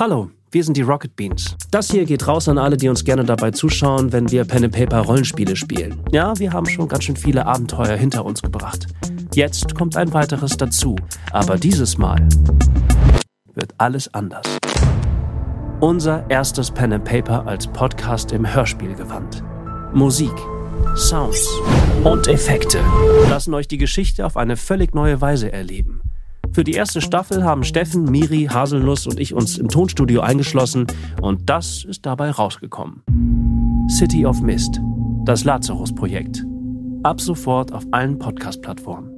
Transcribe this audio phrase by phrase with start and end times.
[0.00, 1.56] Hallo, wir sind die Rocket Beans.
[1.72, 4.72] Das hier geht raus an alle, die uns gerne dabei zuschauen, wenn wir Pen and
[4.72, 6.00] Paper Rollenspiele spielen.
[6.12, 8.86] Ja, wir haben schon ganz schön viele Abenteuer hinter uns gebracht.
[9.34, 10.94] Jetzt kommt ein weiteres dazu,
[11.32, 12.28] aber dieses Mal
[13.54, 14.46] wird alles anders.
[15.80, 19.42] Unser erstes Pen and Paper als Podcast im Hörspielgewand.
[19.92, 20.34] Musik,
[20.94, 21.50] Sounds
[22.04, 22.78] und Effekte
[23.28, 26.02] lassen euch die Geschichte auf eine völlig neue Weise erleben.
[26.52, 30.86] Für die erste Staffel haben Steffen, Miri, Haselnuss und ich uns im Tonstudio eingeschlossen
[31.20, 33.02] und das ist dabei rausgekommen.
[33.90, 34.80] City of Mist,
[35.24, 36.44] das Lazarus-Projekt.
[37.02, 39.17] Ab sofort auf allen Podcast-Plattformen.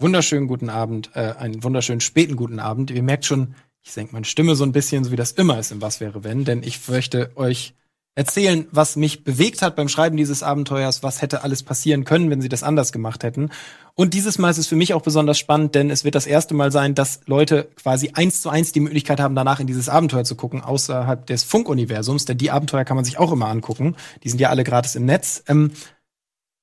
[0.00, 2.90] Wunderschönen guten Abend, äh, einen wunderschönen späten guten Abend.
[2.90, 5.72] Ihr merkt schon, ich senke meine Stimme so ein bisschen, so wie das immer ist
[5.72, 7.74] im Was wäre wenn, denn ich möchte euch
[8.16, 12.40] erzählen, was mich bewegt hat beim Schreiben dieses Abenteuers, was hätte alles passieren können, wenn
[12.40, 13.50] sie das anders gemacht hätten.
[13.94, 16.54] Und dieses Mal ist es für mich auch besonders spannend, denn es wird das erste
[16.54, 20.24] Mal sein, dass Leute quasi eins zu eins die Möglichkeit haben, danach in dieses Abenteuer
[20.24, 23.96] zu gucken, außerhalb des Funkuniversums, denn die Abenteuer kann man sich auch immer angucken.
[24.24, 25.44] Die sind ja alle gratis im Netz.
[25.46, 25.72] Ähm,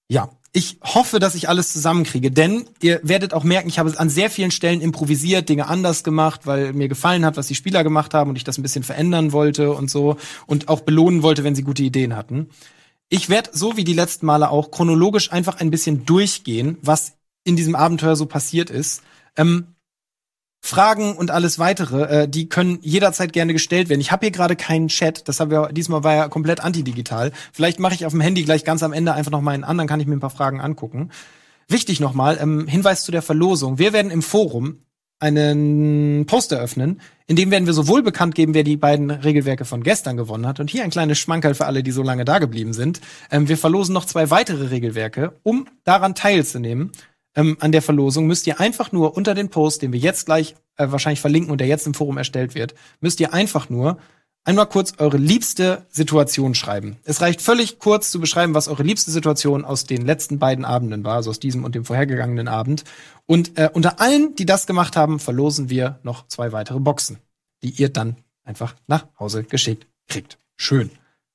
[0.09, 4.09] ja, ich hoffe, dass ich alles zusammenkriege, denn ihr werdet auch merken, ich habe an
[4.09, 8.13] sehr vielen Stellen improvisiert, Dinge anders gemacht, weil mir gefallen hat, was die Spieler gemacht
[8.13, 11.55] haben und ich das ein bisschen verändern wollte und so und auch belohnen wollte, wenn
[11.55, 12.49] sie gute Ideen hatten.
[13.09, 17.55] Ich werde so wie die letzten Male auch chronologisch einfach ein bisschen durchgehen, was in
[17.55, 19.01] diesem Abenteuer so passiert ist.
[19.35, 19.72] Ähm,
[20.65, 23.99] Fragen und alles weitere, äh, die können jederzeit gerne gestellt werden.
[23.99, 27.33] Ich habe hier gerade keinen Chat, das haben wir diesmal war ja komplett antidigital.
[27.51, 29.77] Vielleicht mache ich auf dem Handy gleich ganz am Ende einfach noch mal einen an,
[29.77, 31.11] dann kann ich mir ein paar Fragen angucken.
[31.67, 33.77] Wichtig nochmal, ähm, Hinweis zu der Verlosung.
[33.77, 34.77] Wir werden im Forum
[35.19, 39.83] einen Post eröffnen, in dem werden wir sowohl bekannt geben, wer die beiden Regelwerke von
[39.83, 40.61] gestern gewonnen hat.
[40.61, 43.01] Und hier ein kleines Schmankerl für alle, die so lange da geblieben sind.
[43.31, 46.91] Ähm, wir verlosen noch zwei weitere Regelwerke, um daran teilzunehmen
[47.35, 50.55] ähm, an der Verlosung müsst ihr einfach nur unter den Post, den wir jetzt gleich
[50.77, 53.97] äh, wahrscheinlich verlinken und der jetzt im Forum erstellt wird, müsst ihr einfach nur
[54.43, 56.97] einmal kurz eure liebste Situation schreiben.
[57.03, 61.03] Es reicht völlig kurz zu beschreiben, was eure liebste Situation aus den letzten beiden Abenden
[61.03, 62.83] war, also aus diesem und dem vorhergegangenen Abend.
[63.25, 67.19] Und äh, unter allen, die das gemacht haben, verlosen wir noch zwei weitere Boxen,
[67.63, 70.37] die ihr dann einfach nach Hause geschickt kriegt.
[70.57, 70.91] Schön.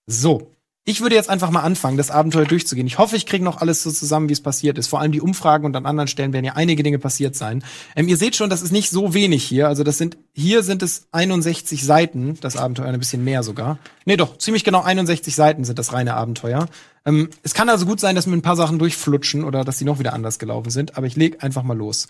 [0.07, 0.51] So,
[0.89, 2.87] ich würde jetzt einfach mal anfangen, das Abenteuer durchzugehen.
[2.87, 4.87] Ich hoffe, ich kriege noch alles so zusammen, wie es passiert ist.
[4.87, 7.63] Vor allem die Umfragen und an anderen Stellen werden ja einige Dinge passiert sein.
[7.95, 9.69] Ähm, ihr seht schon, das ist nicht so wenig hier.
[9.69, 13.79] Also das sind hier sind es 61 Seiten, das Abenteuer ein bisschen mehr sogar.
[14.07, 16.67] Nee, doch, ziemlich genau 61 Seiten sind das reine Abenteuer.
[17.05, 19.85] Ähm, es kann also gut sein, dass mir ein paar Sachen durchflutschen oder dass sie
[19.85, 22.09] noch wieder anders gelaufen sind, aber ich leg einfach mal los.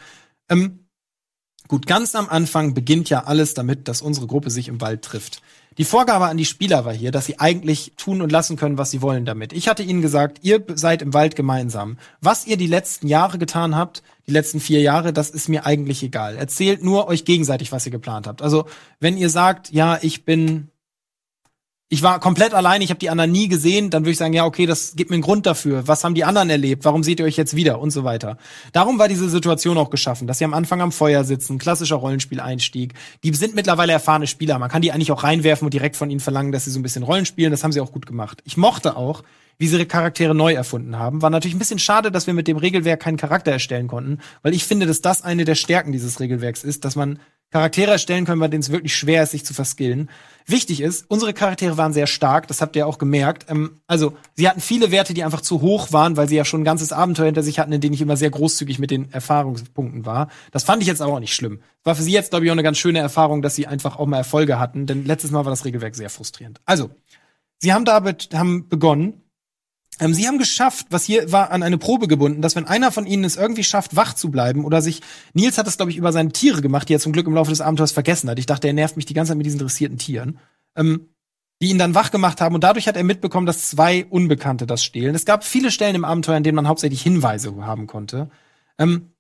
[0.49, 0.87] Ähm,
[1.67, 5.43] gut, ganz am Anfang beginnt ja alles damit, dass unsere Gruppe sich im Wald trifft.
[5.79, 8.91] Die Vorgabe an die Spieler war hier, dass sie eigentlich tun und lassen können, was
[8.91, 9.53] sie wollen damit.
[9.53, 11.99] Ich hatte ihnen gesagt, ihr seid im Wald gemeinsam.
[12.21, 16.03] Was ihr die letzten Jahre getan habt, die letzten vier Jahre, das ist mir eigentlich
[16.03, 16.37] egal.
[16.37, 18.43] Erzählt nur euch gegenseitig, was ihr geplant habt.
[18.43, 18.67] Also,
[18.99, 20.69] wenn ihr sagt, ja, ich bin
[21.91, 24.45] ich war komplett allein, ich habe die anderen nie gesehen, dann würde ich sagen, ja,
[24.45, 25.89] okay, das gibt mir einen Grund dafür.
[25.89, 26.85] Was haben die anderen erlebt?
[26.85, 27.81] Warum seht ihr euch jetzt wieder?
[27.81, 28.37] Und so weiter.
[28.73, 32.93] Darum war diese Situation auch geschaffen, dass sie am Anfang am Feuer sitzen, klassischer Rollenspieleinstieg.
[33.25, 34.59] Die sind mittlerweile erfahrene Spieler.
[34.59, 36.83] Man kann die eigentlich auch reinwerfen und direkt von ihnen verlangen, dass sie so ein
[36.83, 37.53] bisschen Rollen spielen.
[37.53, 38.43] Das haben sie auch gut gemacht.
[38.45, 39.23] Ich mochte auch,
[39.57, 41.23] wie sie ihre Charaktere neu erfunden haben.
[41.23, 44.53] War natürlich ein bisschen schade, dass wir mit dem Regelwerk keinen Charakter erstellen konnten, weil
[44.53, 47.19] ich finde, dass das eine der Stärken dieses Regelwerks ist, dass man
[47.51, 50.11] Charaktere erstellen können, bei denen es wirklich schwer ist, sich zu verskillen.
[50.47, 53.47] Wichtig ist, unsere Charaktere waren sehr stark, das habt ihr auch gemerkt.
[53.49, 56.63] Ähm, also, sie hatten viele Werte, die einfach zu hoch waren, weil sie ja schon
[56.63, 60.05] ein ganzes Abenteuer hinter sich hatten, in denen ich immer sehr großzügig mit den Erfahrungspunkten
[60.05, 60.29] war.
[60.53, 61.61] Das fand ich jetzt aber auch nicht schlimm.
[61.85, 64.07] War für sie jetzt, glaube ich, auch eine ganz schöne Erfahrung, dass sie einfach auch
[64.07, 66.61] mal Erfolge hatten, denn letztes Mal war das Regelwerk sehr frustrierend.
[66.67, 66.91] Also,
[67.59, 69.23] sie haben damit, haben begonnen,
[69.99, 73.25] sie haben geschafft, was hier war, an eine Probe gebunden, dass wenn einer von ihnen
[73.25, 75.01] es irgendwie schafft, wach zu bleiben oder sich,
[75.35, 77.51] Nils hat das, glaube ich, über seine Tiere gemacht, die er zum Glück im Laufe
[77.51, 78.39] des Abenteuers vergessen hat.
[78.39, 80.39] Ich dachte, er nervt mich die ganze Zeit mit diesen dressierten Tieren.
[80.77, 81.09] Ähm,
[81.61, 84.85] die ihn dann wach gemacht haben und dadurch hat er mitbekommen, dass zwei Unbekannte das
[84.85, 85.15] stehlen.
[85.15, 88.31] Es gab viele Stellen im Abenteuer, in denen man hauptsächlich Hinweise haben konnte.
[88.79, 89.13] Ähm,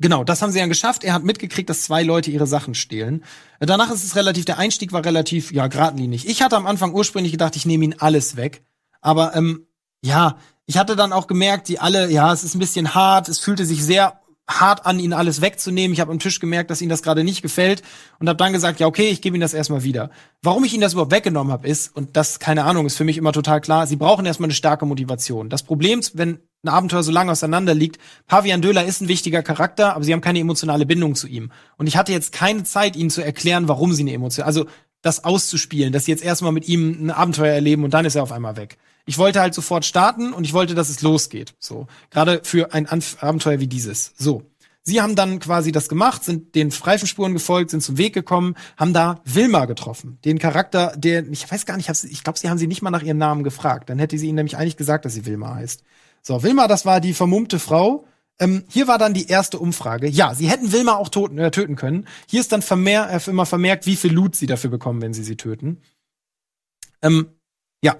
[0.00, 1.04] genau, das haben sie dann geschafft.
[1.04, 3.22] Er hat mitgekriegt, dass zwei Leute ihre Sachen stehlen.
[3.60, 6.26] Danach ist es relativ, der Einstieg war relativ, ja, geradlinig.
[6.26, 8.64] Ich hatte am Anfang ursprünglich gedacht, ich nehme ihn alles weg.
[9.00, 9.68] Aber ähm,
[10.04, 10.36] ja,
[10.66, 13.64] ich hatte dann auch gemerkt, die alle, ja, es ist ein bisschen hart, es fühlte
[13.64, 15.94] sich sehr hart an, ihn alles wegzunehmen.
[15.94, 17.82] Ich habe am Tisch gemerkt, dass ihm das gerade nicht gefällt
[18.18, 20.10] und habe dann gesagt, ja okay, ich gebe ihm das erstmal wieder.
[20.42, 23.16] Warum ich ihm das überhaupt weggenommen habe, ist und das keine Ahnung, ist für mich
[23.16, 23.86] immer total klar.
[23.86, 25.48] Sie brauchen erstmal eine starke Motivation.
[25.48, 29.94] Das Problem, wenn ein Abenteuer so lange auseinander liegt, Pavian Döler ist ein wichtiger Charakter,
[29.94, 31.50] aber sie haben keine emotionale Bindung zu ihm.
[31.78, 34.66] Und ich hatte jetzt keine Zeit, ihnen zu erklären, warum sie eine Emotion, also
[35.00, 38.22] das auszuspielen, dass sie jetzt erstmal mit ihm ein Abenteuer erleben und dann ist er
[38.22, 38.78] auf einmal weg.
[39.06, 41.54] Ich wollte halt sofort starten und ich wollte, dass es losgeht.
[41.58, 41.86] So.
[42.10, 44.12] Gerade für ein Anf Abenteuer wie dieses.
[44.16, 44.42] So.
[44.86, 48.92] Sie haben dann quasi das gemacht, sind den Freifenspuren gefolgt, sind zum Weg gekommen, haben
[48.92, 50.18] da Wilma getroffen.
[50.26, 53.02] Den Charakter, der, ich weiß gar nicht, ich glaube, sie haben sie nicht mal nach
[53.02, 53.88] ihrem Namen gefragt.
[53.88, 55.84] Dann hätte sie ihnen nämlich eigentlich gesagt, dass sie Wilma heißt.
[56.20, 58.06] So, Wilma, das war die vermummte Frau.
[58.38, 60.08] Ähm, hier war dann die erste Umfrage.
[60.08, 62.06] Ja, sie hätten Wilma auch toten, äh, töten können.
[62.26, 65.24] Hier ist dann vermehr, äh, immer vermerkt, wie viel Loot sie dafür bekommen, wenn sie
[65.24, 65.80] sie töten.
[67.00, 67.28] Ähm,
[67.82, 67.96] ja.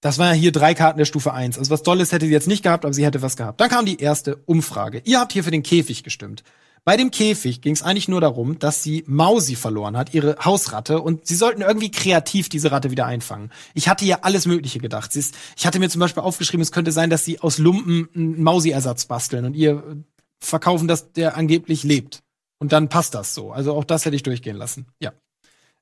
[0.00, 1.58] Das waren ja hier drei Karten der Stufe 1.
[1.58, 3.60] Also was Dolles hätte sie jetzt nicht gehabt, aber sie hätte was gehabt.
[3.60, 5.02] Dann kam die erste Umfrage.
[5.04, 6.42] Ihr habt hier für den Käfig gestimmt.
[6.86, 11.00] Bei dem Käfig ging es eigentlich nur darum, dass sie Mausi verloren hat, ihre Hausratte,
[11.00, 13.50] und sie sollten irgendwie kreativ diese Ratte wieder einfangen.
[13.74, 15.16] Ich hatte ja alles Mögliche gedacht.
[15.16, 18.40] ist, ich hatte mir zum Beispiel aufgeschrieben, es könnte sein, dass sie aus Lumpen einen
[18.40, 20.04] Mausi-Ersatz basteln und ihr
[20.38, 22.22] verkaufen, dass der angeblich lebt.
[22.58, 23.50] Und dann passt das so.
[23.50, 24.86] Also auch das hätte ich durchgehen lassen.
[25.00, 25.12] Ja.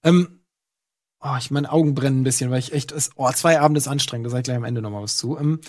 [0.02, 0.40] Ähm,
[1.26, 4.26] Oh, ich meine Augen brennen ein bisschen, weil ich echt, oh, zwei Abende ist anstrengend,
[4.26, 5.38] da sag ich gleich am Ende noch mal was zu.
[5.38, 5.60] Ähm,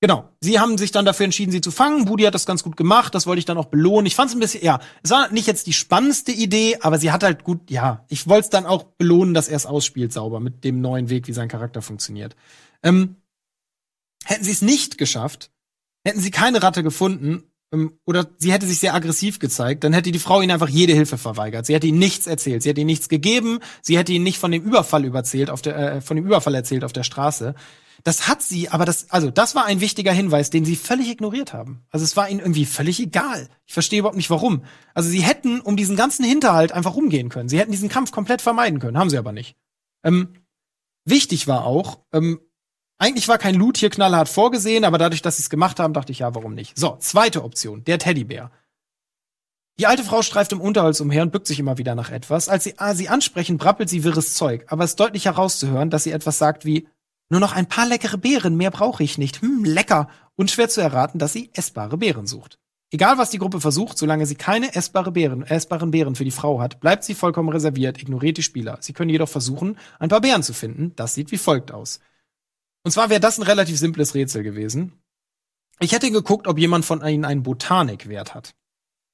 [0.00, 2.04] genau, sie haben sich dann dafür entschieden, sie zu fangen.
[2.04, 4.06] Budi hat das ganz gut gemacht, das wollte ich dann auch belohnen.
[4.06, 7.12] Ich fand es ein bisschen, ja, es war nicht jetzt die spannendste Idee, aber sie
[7.12, 10.40] hat halt gut, ja, ich wollte es dann auch belohnen, dass er es ausspielt sauber
[10.40, 12.34] mit dem neuen Weg, wie sein Charakter funktioniert.
[12.82, 13.16] Ähm,
[14.24, 15.52] hätten sie es nicht geschafft,
[16.04, 17.44] hätten sie keine Ratte gefunden,
[18.04, 21.18] oder sie hätte sich sehr aggressiv gezeigt, dann hätte die Frau ihn einfach jede Hilfe
[21.18, 21.66] verweigert.
[21.66, 24.50] Sie hätte ihm nichts erzählt, sie hätte ihm nichts gegeben, sie hätte ihn nicht von
[24.50, 27.54] dem Überfall überzählt auf der äh, von dem Überfall erzählt auf der Straße.
[28.04, 31.52] Das hat sie, aber das also das war ein wichtiger Hinweis, den sie völlig ignoriert
[31.52, 31.82] haben.
[31.90, 33.48] Also es war ihnen irgendwie völlig egal.
[33.66, 34.64] Ich verstehe überhaupt nicht warum.
[34.94, 37.48] Also sie hätten um diesen ganzen Hinterhalt einfach rumgehen können.
[37.48, 39.56] Sie hätten diesen Kampf komplett vermeiden können, haben sie aber nicht.
[40.04, 40.34] Ähm,
[41.04, 42.40] wichtig war auch, ähm,
[42.98, 46.12] eigentlich war kein Loot hier knallhart vorgesehen, aber dadurch, dass sie es gemacht haben, dachte
[46.12, 46.78] ich, ja, warum nicht?
[46.78, 48.50] So, zweite Option, der Teddybär.
[49.78, 52.48] Die alte Frau streift im Unterholz umher und bückt sich immer wieder nach etwas.
[52.48, 56.04] Als sie ah, sie ansprechen, brappelt sie wirres Zeug, aber es ist deutlich herauszuhören, dass
[56.04, 56.88] sie etwas sagt wie
[57.28, 59.42] nur noch ein paar leckere Beeren, mehr brauche ich nicht.
[59.42, 60.08] Hm, lecker.
[60.36, 62.58] Und schwer zu erraten, dass sie essbare Beeren sucht.
[62.92, 66.60] Egal, was die Gruppe versucht, solange sie keine essbare Beeren, essbaren Beeren für die Frau
[66.60, 68.78] hat, bleibt sie vollkommen reserviert, ignoriert die Spieler.
[68.80, 70.92] Sie können jedoch versuchen, ein paar Beeren zu finden.
[70.94, 71.98] Das sieht wie folgt aus.
[72.86, 74.92] Und zwar wäre das ein relativ simples Rätsel gewesen.
[75.80, 78.54] Ich hätte geguckt, ob jemand von ihnen einen Botanikwert hat.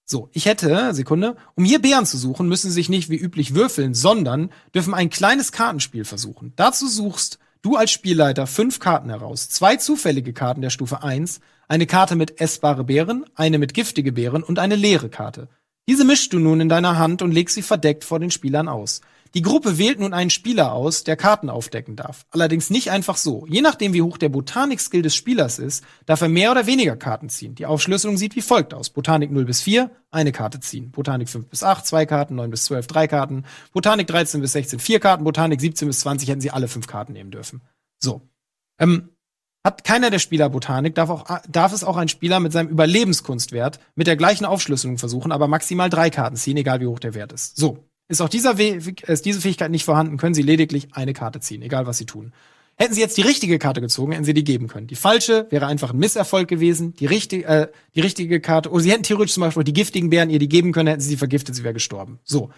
[0.04, 3.54] So, ich hätte, Sekunde, um hier Bären zu suchen, müssen sie sich nicht wie üblich
[3.54, 6.52] würfeln, sondern dürfen ein kleines Kartenspiel versuchen.
[6.54, 9.48] Dazu suchst du als Spielleiter fünf Karten heraus.
[9.48, 14.42] Zwei zufällige Karten der Stufe 1, eine Karte mit essbare Beeren, eine mit giftige Beeren
[14.42, 15.48] und eine leere Karte.
[15.88, 19.00] Diese mischst du nun in deiner Hand und legst sie verdeckt vor den Spielern aus.
[19.34, 22.26] Die Gruppe wählt nun einen Spieler aus, der Karten aufdecken darf.
[22.30, 23.46] Allerdings nicht einfach so.
[23.48, 27.30] Je nachdem, wie hoch der Botanik-Skill des Spielers ist, darf er mehr oder weniger Karten
[27.30, 27.54] ziehen.
[27.54, 28.90] Die Aufschlüsselung sieht wie folgt aus.
[28.90, 30.90] Botanik 0 bis 4, eine Karte ziehen.
[30.90, 32.34] Botanik 5 bis 8, zwei Karten.
[32.34, 33.44] 9 bis 12, drei Karten.
[33.72, 35.24] Botanik 13 bis 16, vier Karten.
[35.24, 37.62] Botanik 17 bis 20 hätten sie alle fünf Karten nehmen dürfen.
[37.98, 38.28] So.
[38.78, 39.08] Ähm,
[39.64, 43.78] hat keiner der Spieler Botanik, darf, auch, darf es auch ein Spieler mit seinem Überlebenskunstwert
[43.94, 47.32] mit der gleichen Aufschlüsselung versuchen, aber maximal drei Karten ziehen, egal wie hoch der Wert
[47.32, 47.56] ist.
[47.56, 47.88] So.
[48.12, 51.62] Ist auch dieser We ist diese Fähigkeit nicht vorhanden, können Sie lediglich eine Karte ziehen,
[51.62, 52.34] egal was Sie tun.
[52.76, 54.86] Hätten Sie jetzt die richtige Karte gezogen, hätten Sie die geben können.
[54.86, 56.92] Die falsche wäre einfach ein Misserfolg gewesen.
[56.92, 60.28] Die richtige, äh, die richtige Karte, oder Sie hätten theoretisch zum Beispiel die giftigen Bären
[60.28, 62.18] ihr die geben können, hätten Sie sie vergiftet, sie wäre gestorben.
[62.22, 62.50] So.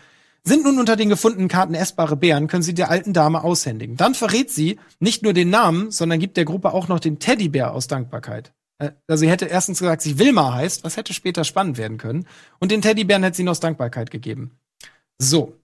[0.43, 3.97] Sind nun unter den gefundenen Karten essbare Bären, können Sie der alten Dame aushändigen.
[3.97, 7.73] Dann verrät sie nicht nur den Namen, sondern gibt der Gruppe auch noch den Teddybär
[7.75, 8.53] aus Dankbarkeit.
[8.79, 12.27] Äh, also sie hätte erstens gesagt, sie Wilma heißt, was hätte später spannend werden können.
[12.59, 14.59] Und den Teddybären hätte sie noch aus Dankbarkeit gegeben.
[15.19, 15.55] So.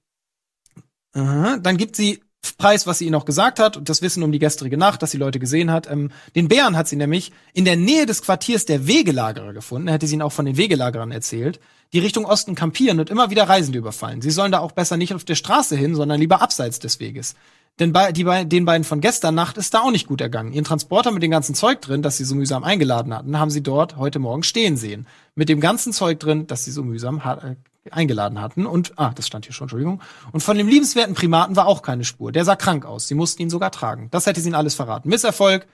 [1.12, 2.20] Aha, dann gibt sie
[2.56, 5.10] Preis, was sie ihnen auch gesagt hat, und das Wissen um die gestrige Nacht, dass
[5.10, 5.90] sie Leute gesehen hat.
[5.90, 9.88] Ähm, den Bären hat sie nämlich in der Nähe des Quartiers der Wegelagerer gefunden.
[9.88, 11.60] Er hätte sie ihnen auch von den Wegelagerern erzählt,
[11.92, 14.22] die Richtung Osten kampieren und immer wieder Reisende überfallen.
[14.22, 17.34] Sie sollen da auch besser nicht auf der Straße hin, sondern lieber abseits des Weges.
[17.78, 20.52] Denn bei, die, den beiden von gestern Nacht ist da auch nicht gut ergangen.
[20.52, 23.62] Ihren Transporter mit dem ganzen Zeug drin, das sie so mühsam eingeladen hatten, haben sie
[23.62, 25.06] dort heute Morgen stehen sehen.
[25.34, 27.56] Mit dem ganzen Zeug drin, das sie so mühsam äh,
[27.90, 28.66] eingeladen hatten.
[28.66, 30.02] Und, ah, das stand hier schon, Entschuldigung.
[30.32, 32.32] Und von dem liebenswerten Primaten war auch keine Spur.
[32.32, 33.08] Der sah krank aus.
[33.08, 34.08] Sie mussten ihn sogar tragen.
[34.10, 35.08] Das hätte sie ihnen alles verraten.
[35.08, 35.66] Misserfolg,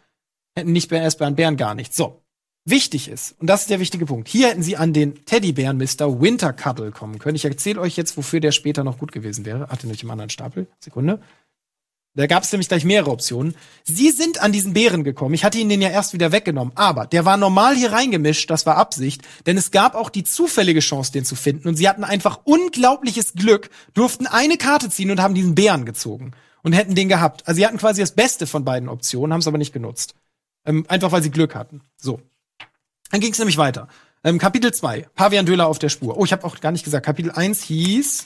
[0.54, 1.96] hätten nicht mehr erst bei Bären gar nichts.
[1.96, 2.22] So.
[2.68, 6.20] Wichtig ist, und das ist der wichtige Punkt, hier hätten sie an den Teddybären Mr.
[6.20, 7.36] Wintercuddle kommen können.
[7.36, 9.68] Ich erzähle euch jetzt, wofür der später noch gut gewesen wäre.
[9.70, 10.66] Ach, den ich im anderen Stapel.
[10.80, 11.20] Sekunde.
[12.16, 13.54] Da gab es nämlich gleich mehrere Optionen.
[13.84, 15.34] Sie sind an diesen Bären gekommen.
[15.34, 16.72] Ich hatte ihn den ja erst wieder weggenommen.
[16.74, 18.50] Aber der war normal hier reingemischt.
[18.50, 19.20] Das war Absicht.
[19.44, 21.68] Denn es gab auch die zufällige Chance, den zu finden.
[21.68, 26.32] Und sie hatten einfach unglaubliches Glück, durften eine Karte ziehen und haben diesen Bären gezogen.
[26.62, 27.46] Und hätten den gehabt.
[27.46, 30.14] Also sie hatten quasi das Beste von beiden Optionen, haben es aber nicht genutzt.
[30.64, 31.82] Ähm, einfach weil sie Glück hatten.
[31.98, 32.20] So.
[33.10, 33.88] Dann ging es nämlich weiter.
[34.24, 35.06] Ähm, Kapitel 2.
[35.14, 36.16] Pavian Döler auf der Spur.
[36.16, 37.04] Oh, ich habe auch gar nicht gesagt.
[37.04, 38.24] Kapitel 1 hieß.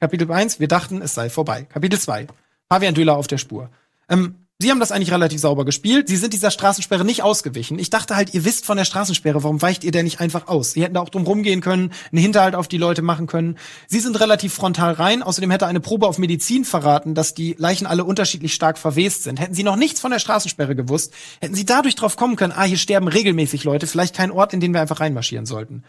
[0.00, 1.64] Kapitel 1, wir dachten, es sei vorbei.
[1.64, 2.26] Kapitel 2.
[2.70, 3.68] Pavian Döler auf der Spur.
[4.08, 6.06] Ähm, Sie haben das eigentlich relativ sauber gespielt.
[6.06, 7.78] Sie sind dieser Straßensperre nicht ausgewichen.
[7.78, 10.72] Ich dachte halt, ihr wisst von der Straßensperre, warum weicht ihr denn nicht einfach aus?
[10.72, 13.56] Sie hätten da auch drum rumgehen können, einen Hinterhalt auf die Leute machen können.
[13.88, 15.22] Sie sind relativ frontal rein.
[15.22, 19.40] Außerdem hätte eine Probe auf Medizin verraten, dass die Leichen alle unterschiedlich stark verwest sind.
[19.40, 22.64] Hätten Sie noch nichts von der Straßensperre gewusst, hätten Sie dadurch drauf kommen können, ah,
[22.64, 25.84] hier sterben regelmäßig Leute, vielleicht kein Ort, in den wir einfach reinmarschieren sollten.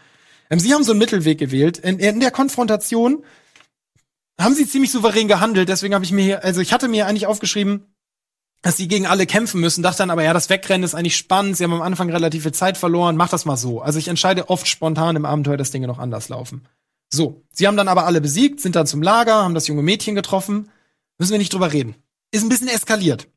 [0.48, 1.76] Ähm, Sie haben so einen Mittelweg gewählt.
[1.76, 3.22] In, in der Konfrontation
[4.40, 5.68] haben sie ziemlich souverän gehandelt.
[5.68, 7.94] Deswegen habe ich mir hier, also ich hatte mir eigentlich aufgeschrieben,
[8.62, 11.56] dass sie gegen alle kämpfen müssen, dachte dann aber, ja, das Wegrennen ist eigentlich spannend,
[11.56, 13.80] sie haben am Anfang relativ viel Zeit verloren, mach das mal so.
[13.80, 16.66] Also ich entscheide oft spontan im Abenteuer, dass Dinge noch anders laufen.
[17.12, 20.14] So, sie haben dann aber alle besiegt, sind dann zum Lager, haben das junge Mädchen
[20.14, 20.70] getroffen.
[21.18, 21.96] Müssen wir nicht drüber reden.
[22.30, 23.28] Ist ein bisschen eskaliert.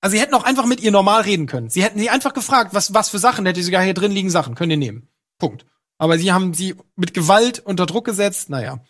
[0.00, 1.70] Also sie hätten auch einfach mit ihr normal reden können.
[1.70, 4.30] Sie hätten sie einfach gefragt, was, was für Sachen, hätte sie sogar hier drin liegen
[4.30, 5.08] Sachen, könnt ihr nehmen.
[5.38, 5.64] Punkt.
[5.98, 8.80] Aber sie haben sie mit Gewalt unter Druck gesetzt, naja.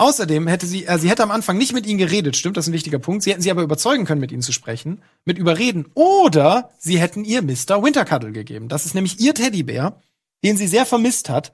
[0.00, 2.70] Außerdem hätte sie, äh, sie hätte am Anfang nicht mit ihnen geredet, stimmt, das ist
[2.70, 3.22] ein wichtiger Punkt.
[3.22, 5.90] Sie hätten sie aber überzeugen können, mit ihnen zu sprechen, mit überreden.
[5.92, 7.82] Oder sie hätten ihr Mr.
[7.82, 8.70] Wintercuddle gegeben.
[8.70, 10.00] Das ist nämlich ihr Teddybär,
[10.42, 11.52] den sie sehr vermisst hat.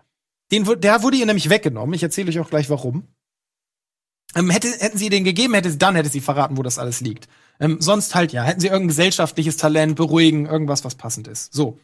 [0.53, 1.93] Den, der wurde ihr nämlich weggenommen.
[1.95, 3.09] Ich erzähle euch auch gleich warum.
[4.37, 7.01] Ähm, hätte, hätten sie den gegeben, hätte sie, dann hätte sie verraten, wo das alles
[7.01, 7.27] liegt.
[7.59, 11.53] Ähm, sonst halt ja, hätten sie irgendein gesellschaftliches Talent, beruhigen, irgendwas, was passend ist.
[11.53, 11.81] So.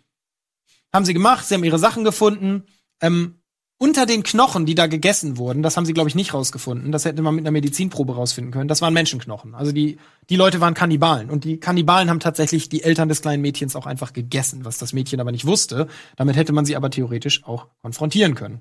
[0.93, 2.67] Haben sie gemacht, sie haben ihre Sachen gefunden.
[3.01, 3.42] Ähm,
[3.83, 6.93] unter den Knochen, die da gegessen wurden, das haben sie, glaube ich, nicht rausgefunden.
[6.93, 8.69] Das hätte man mit einer Medizinprobe rausfinden können.
[8.69, 9.57] Das waren Menschenknochen.
[9.57, 9.99] Also die,
[10.31, 11.31] die Leute waren Kannibalen.
[11.31, 14.93] Und die Kannibalen haben tatsächlich die Eltern des kleinen Mädchens auch einfach gegessen, was das
[14.93, 15.89] Mädchen aber nicht wusste.
[16.15, 18.61] Damit hätte man sie aber theoretisch auch konfrontieren können.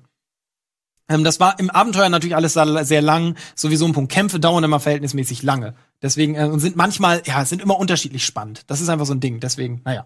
[1.08, 3.36] Ähm, das war im Abenteuer natürlich alles sehr lang.
[3.54, 4.10] Sowieso ein Punkt.
[4.10, 5.76] Kämpfe dauern immer verhältnismäßig lange.
[6.02, 8.62] Deswegen, äh, und sind manchmal, ja, sind immer unterschiedlich spannend.
[8.66, 9.38] Das ist einfach so ein Ding.
[9.38, 10.04] Deswegen, naja.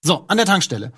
[0.00, 0.90] So, an der Tankstelle.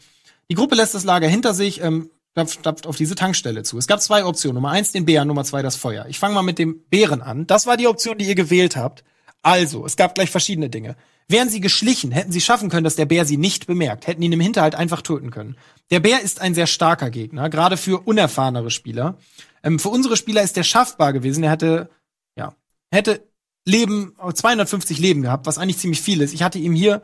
[0.51, 3.79] Die Gruppe lässt das Lager hinter sich, ähm, stapft auf diese Tankstelle zu.
[3.79, 4.55] Es gab zwei Optionen.
[4.55, 6.07] Nummer eins den Bären, Nummer zwei das Feuer.
[6.09, 7.47] Ich fange mal mit dem Bären an.
[7.47, 9.05] Das war die Option, die ihr gewählt habt.
[9.43, 10.97] Also, es gab gleich verschiedene Dinge.
[11.27, 14.33] Wären sie geschlichen, hätten sie schaffen können, dass der Bär sie nicht bemerkt, hätten ihn
[14.33, 15.57] im Hinterhalt einfach töten können.
[15.91, 19.17] Der Bär ist ein sehr starker Gegner, gerade für unerfahrenere Spieler.
[19.63, 21.45] Ähm, für unsere Spieler ist der schaffbar gewesen.
[21.45, 21.91] Er hätte,
[22.37, 22.55] ja,
[22.91, 23.27] hätte
[23.65, 26.35] Leben, 250 Leben gehabt, was eigentlich ziemlich viel ist.
[26.35, 27.03] Ich hatte ihm hier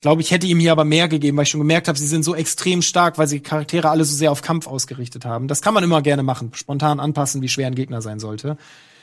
[0.00, 2.24] glaube ich, hätte ihm hier aber mehr gegeben, weil ich schon gemerkt habe, sie sind
[2.24, 5.48] so extrem stark, weil sie Charaktere alle so sehr auf Kampf ausgerichtet haben.
[5.48, 8.56] Das kann man immer gerne machen, spontan anpassen, wie schwer ein Gegner sein sollte.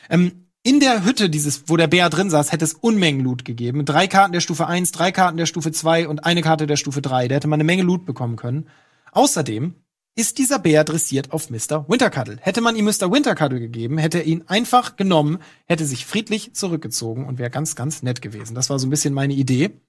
[0.09, 3.85] Ähm, in der Hütte dieses, wo der Bär drin saß, hätte es Unmengen Loot gegeben.
[3.85, 7.03] Drei Karten der Stufe 1, drei Karten der Stufe 2 und eine Karte der Stufe
[7.03, 7.27] 3.
[7.27, 8.67] Da hätte man eine Menge Loot bekommen können.
[9.11, 9.75] Außerdem
[10.15, 11.85] ist dieser Bär dressiert auf Mr.
[11.87, 12.37] Wintercuddle.
[12.41, 13.11] Hätte man ihm Mr.
[13.11, 18.01] Wintercuddle gegeben, hätte er ihn einfach genommen, hätte sich friedlich zurückgezogen und wäre ganz, ganz
[18.01, 18.55] nett gewesen.
[18.55, 19.81] Das war so ein bisschen meine Idee.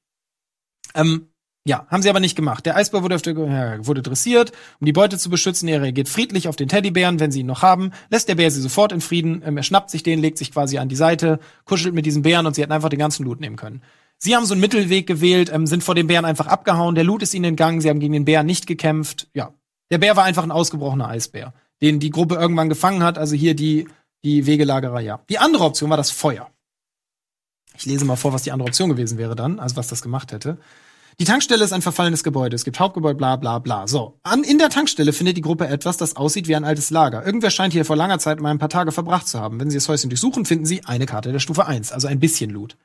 [0.94, 1.28] Ähm,
[1.66, 2.64] ja, haben sie aber nicht gemacht.
[2.64, 3.16] Der Eisbär wurde,
[3.84, 5.68] wurde dressiert, um die Beute zu beschützen.
[5.68, 7.90] Er reagiert friedlich auf den Teddybären, wenn sie ihn noch haben.
[8.08, 9.42] Lässt der Bär sie sofort in Frieden.
[9.44, 12.46] Ähm, er schnappt sich den, legt sich quasi an die Seite, kuschelt mit diesen Bären
[12.46, 13.82] und sie hätten einfach den ganzen Loot nehmen können.
[14.18, 16.94] Sie haben so einen Mittelweg gewählt, ähm, sind vor den Bären einfach abgehauen.
[16.94, 17.80] Der Loot ist ihnen entgangen.
[17.80, 19.28] Sie haben gegen den Bären nicht gekämpft.
[19.34, 19.52] Ja,
[19.90, 21.52] der Bär war einfach ein ausgebrochener Eisbär,
[21.82, 23.18] den die Gruppe irgendwann gefangen hat.
[23.18, 23.88] Also hier die,
[24.24, 25.20] die Wegelagerer, ja.
[25.28, 26.48] Die andere Option war das Feuer.
[27.78, 30.32] Ich lese mal vor, was die andere Option gewesen wäre dann, also was das gemacht
[30.32, 30.58] hätte.
[31.18, 32.54] Die Tankstelle ist ein verfallenes Gebäude.
[32.54, 33.86] Es gibt Hauptgebäude, bla bla bla.
[33.86, 34.18] So.
[34.22, 37.24] An, in der Tankstelle findet die Gruppe etwas, das aussieht wie ein altes Lager.
[37.24, 39.58] Irgendwer scheint hier vor langer Zeit mal ein paar Tage verbracht zu haben.
[39.58, 42.50] Wenn Sie das Häuschen durchsuchen, finden Sie eine Karte der Stufe 1, also ein bisschen
[42.50, 42.76] Loot.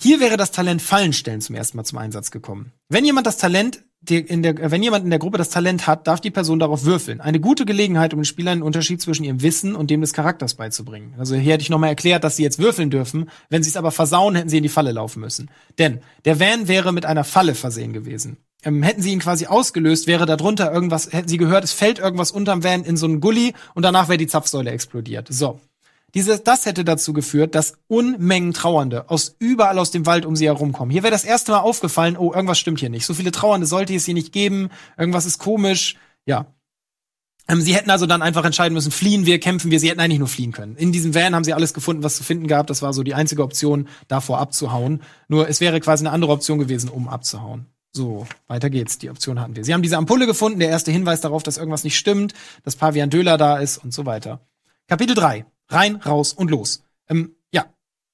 [0.00, 2.72] Hier wäre das Talent Fallenstellen zum ersten Mal zum Einsatz gekommen.
[2.88, 6.20] Wenn jemand das Talent in der, wenn jemand in der Gruppe das Talent hat, darf
[6.20, 7.20] die Person darauf würfeln.
[7.20, 10.54] Eine gute Gelegenheit, um den Spielern einen Unterschied zwischen ihrem Wissen und dem des Charakters
[10.54, 11.14] beizubringen.
[11.18, 13.30] Also hier hätte ich nochmal erklärt, dass sie jetzt würfeln dürfen.
[13.48, 15.50] Wenn sie es aber versauen, hätten sie in die Falle laufen müssen.
[15.78, 18.38] Denn der Van wäre mit einer Falle versehen gewesen.
[18.64, 22.30] Ähm, hätten sie ihn quasi ausgelöst, wäre darunter irgendwas, hätten sie gehört, es fällt irgendwas
[22.30, 25.28] unterm Van in so einen Gully und danach wäre die Zapfsäule explodiert.
[25.30, 25.60] So.
[26.16, 30.46] Dieses, das hätte dazu geführt, dass Unmengen Trauernde aus überall aus dem Wald um sie
[30.46, 30.90] herumkommen.
[30.90, 33.04] Hier wäre das erste Mal aufgefallen, oh, irgendwas stimmt hier nicht.
[33.04, 34.70] So viele Trauernde sollte es hier nicht geben.
[34.96, 35.96] Irgendwas ist komisch.
[36.24, 36.46] Ja.
[37.48, 39.78] Ähm, sie hätten also dann einfach entscheiden müssen, fliehen wir, kämpfen wir.
[39.78, 40.74] Sie hätten eigentlich nur fliehen können.
[40.76, 42.66] In diesem Van haben sie alles gefunden, was zu finden gab.
[42.66, 45.02] Das war so die einzige Option, davor abzuhauen.
[45.28, 47.66] Nur es wäre quasi eine andere Option gewesen, um abzuhauen.
[47.92, 48.96] So, weiter geht's.
[48.96, 49.66] Die Option hatten wir.
[49.66, 52.32] Sie haben diese Ampulle gefunden, der erste Hinweis darauf, dass irgendwas nicht stimmt,
[52.62, 54.40] dass Pavian Döler da ist und so weiter.
[54.88, 55.44] Kapitel 3.
[55.68, 56.82] Rein, raus und los.
[57.08, 57.66] Ähm, ja.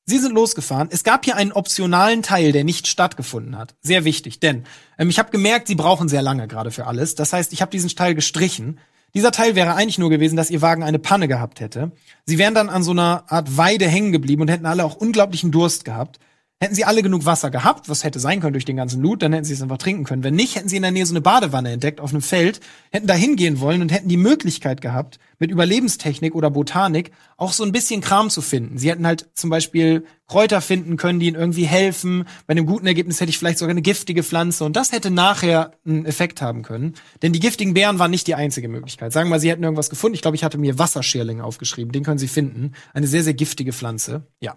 [0.04, 0.88] Sie sind losgefahren.
[0.90, 3.74] Es gab hier einen optionalen Teil, der nicht stattgefunden hat.
[3.80, 4.64] Sehr wichtig, denn
[4.98, 7.14] ähm, ich habe gemerkt, Sie brauchen sehr lange gerade für alles.
[7.14, 8.78] Das heißt, ich habe diesen Teil gestrichen.
[9.14, 11.92] Dieser Teil wäre eigentlich nur gewesen, dass Ihr Wagen eine Panne gehabt hätte.
[12.24, 15.52] Sie wären dann an so einer Art Weide hängen geblieben und hätten alle auch unglaublichen
[15.52, 16.18] Durst gehabt.
[16.62, 19.32] Hätten sie alle genug Wasser gehabt, was hätte sein können durch den ganzen Loot, dann
[19.32, 20.22] hätten sie es einfach trinken können.
[20.22, 22.60] Wenn nicht, hätten sie in der Nähe so eine Badewanne entdeckt auf einem Feld,
[22.92, 27.64] hätten da hingehen wollen und hätten die Möglichkeit gehabt, mit Überlebenstechnik oder Botanik auch so
[27.64, 28.78] ein bisschen Kram zu finden.
[28.78, 32.28] Sie hätten halt zum Beispiel Kräuter finden können, die ihnen irgendwie helfen.
[32.46, 35.72] Bei einem guten Ergebnis hätte ich vielleicht sogar eine giftige Pflanze und das hätte nachher
[35.84, 36.94] einen Effekt haben können.
[37.22, 39.12] Denn die giftigen Beeren waren nicht die einzige Möglichkeit.
[39.12, 40.14] Sagen wir mal, sie hätten irgendwas gefunden.
[40.14, 41.90] Ich glaube, ich hatte mir Wasserschierling aufgeschrieben.
[41.90, 42.70] Den können sie finden.
[42.94, 44.28] Eine sehr, sehr giftige Pflanze.
[44.40, 44.56] Ja.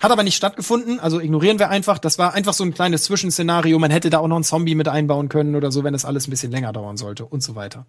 [0.00, 1.98] Hat aber nicht stattgefunden, also ignorieren wir einfach.
[1.98, 3.78] Das war einfach so ein kleines Zwischenszenario.
[3.78, 6.26] Man hätte da auch noch einen Zombie mit einbauen können oder so, wenn das alles
[6.26, 7.86] ein bisschen länger dauern sollte und so weiter.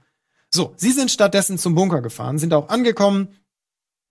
[0.54, 3.30] So, sie sind stattdessen zum Bunker gefahren, sind auch angekommen.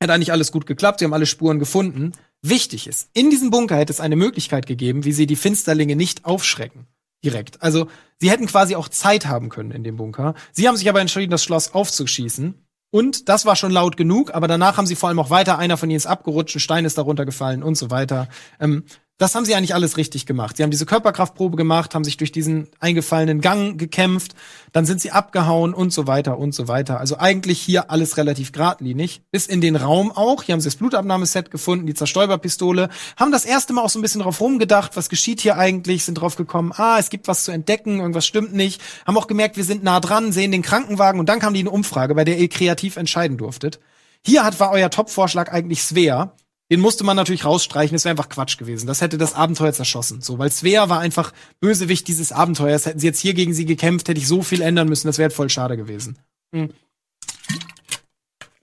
[0.03, 2.13] Hat eigentlich alles gut geklappt, sie haben alle Spuren gefunden.
[2.43, 6.27] Wichtig ist, in diesem Bunker hätte es eine Möglichkeit gegeben, wie sie die Finsterlinge nicht
[6.27, 6.87] aufschrecken.
[7.25, 7.63] Direkt.
[7.63, 10.35] Also, sie hätten quasi auch Zeit haben können in dem Bunker.
[10.53, 12.63] Sie haben sich aber entschieden, das Schloss aufzuschießen.
[12.95, 15.77] Und das war schon laut genug, aber danach haben sie vor allem auch weiter, einer
[15.77, 18.29] von ihnen ist abgerutscht, ein Stein ist darunter gefallen und so weiter.
[18.61, 18.85] Ähm,
[19.18, 20.56] das haben sie eigentlich alles richtig gemacht.
[20.56, 24.35] Sie haben diese Körperkraftprobe gemacht, haben sich durch diesen eingefallenen Gang gekämpft,
[24.73, 26.99] dann sind sie abgehauen und so weiter und so weiter.
[26.99, 29.23] Also eigentlich hier alles relativ geradlinig.
[29.30, 30.42] Bis in den Raum auch.
[30.42, 34.02] Hier haben sie das Blutabnahmeset gefunden, die Zerstäuberpistole, haben das erste Mal auch so ein
[34.02, 37.52] bisschen drauf rumgedacht, was geschieht hier eigentlich, sind drauf gekommen, ah, es gibt was zu
[37.52, 41.28] entdecken, irgendwas stimmt nicht, haben auch gemerkt, wir sind nah dran, sehen den Krankenwagen und
[41.28, 43.78] dann kam die eine Umfrage, bei der ihr kreativ entscheiden durftet.
[44.26, 46.35] Hier hat war euer Top-Vorschlag eigentlich Svea.
[46.71, 48.87] Den musste man natürlich rausstreichen, das wäre einfach Quatsch gewesen.
[48.87, 50.23] Das hätte das Abenteuer zerschossen.
[50.23, 52.87] So, weil Svea war einfach Bösewicht dieses Abenteuers.
[52.87, 55.30] Hätten sie jetzt hier gegen sie gekämpft, hätte ich so viel ändern müssen, das wäre
[55.30, 56.18] voll schade gewesen.
[56.54, 56.71] Hm.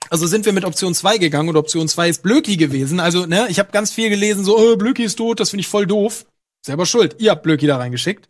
[0.09, 2.99] Also sind wir mit Option 2 gegangen und Option 2 ist Blöki gewesen.
[2.99, 5.69] Also, ne, ich habe ganz viel gelesen, so, oh, Blöki ist tot, das finde ich
[5.69, 6.25] voll doof.
[6.65, 7.15] Selber schuld.
[7.19, 8.27] Ihr habt Blöki da reingeschickt.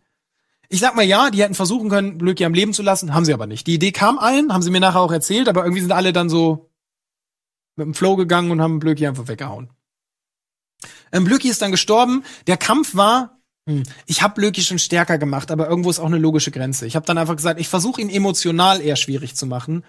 [0.70, 3.34] Ich sag mal ja, die hätten versuchen können, Blöki am Leben zu lassen, haben sie
[3.34, 3.66] aber nicht.
[3.68, 6.30] Die Idee kam allen, haben sie mir nachher auch erzählt, aber irgendwie sind alle dann
[6.30, 6.71] so,
[7.76, 9.70] mit dem Flow gegangen und haben Blöki einfach weggehauen.
[11.12, 12.24] Ähm, Blöki ist dann gestorben.
[12.48, 16.18] Der Kampf war, hm, ich habe Blöki schon stärker gemacht, aber irgendwo ist auch eine
[16.18, 16.88] logische Grenze.
[16.88, 19.84] Ich habe dann einfach gesagt, ich versuche ihn emotional eher schwierig zu machen.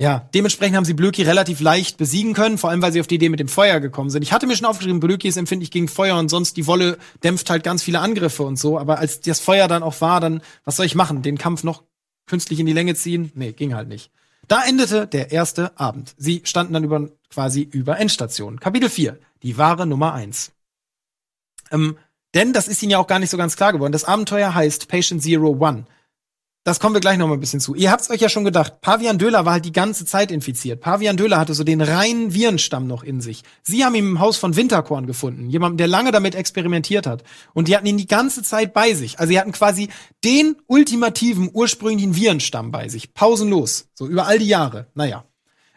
[0.00, 3.16] Ja, dementsprechend haben sie Blöki relativ leicht besiegen können, vor allem weil sie auf die
[3.16, 4.22] Idee mit dem Feuer gekommen sind.
[4.22, 7.50] Ich hatte mir schon aufgeschrieben, Blöki ist empfindlich gegen Feuer und sonst die Wolle dämpft
[7.50, 10.76] halt ganz viele Angriffe und so, aber als das Feuer dann auch war, dann was
[10.76, 11.20] soll ich machen?
[11.20, 11.82] Den Kampf noch
[12.24, 13.30] künstlich in die Länge ziehen?
[13.34, 14.10] Nee, ging halt nicht.
[14.50, 16.12] Da endete der erste Abend.
[16.16, 18.58] Sie standen dann über, quasi über Endstation.
[18.58, 20.50] Kapitel 4, die wahre Nummer 1.
[21.70, 21.96] Ähm,
[22.34, 23.92] denn das ist Ihnen ja auch gar nicht so ganz klar geworden.
[23.92, 25.84] Das Abenteuer heißt Patient Zero One
[26.64, 27.74] das kommen wir gleich noch mal ein bisschen zu.
[27.74, 30.80] Ihr habt's euch ja schon gedacht, Pavian Döler war halt die ganze Zeit infiziert.
[30.80, 33.44] Pavian Döler hatte so den reinen Virenstamm noch in sich.
[33.62, 37.24] Sie haben ihn im Haus von Winterkorn gefunden, jemanden, der lange damit experimentiert hat.
[37.54, 39.18] Und die hatten ihn die ganze Zeit bei sich.
[39.18, 39.88] Also sie hatten quasi
[40.22, 43.14] den ultimativen ursprünglichen Virenstamm bei sich.
[43.14, 43.88] Pausenlos.
[43.94, 44.88] So über all die Jahre.
[44.94, 45.24] Naja.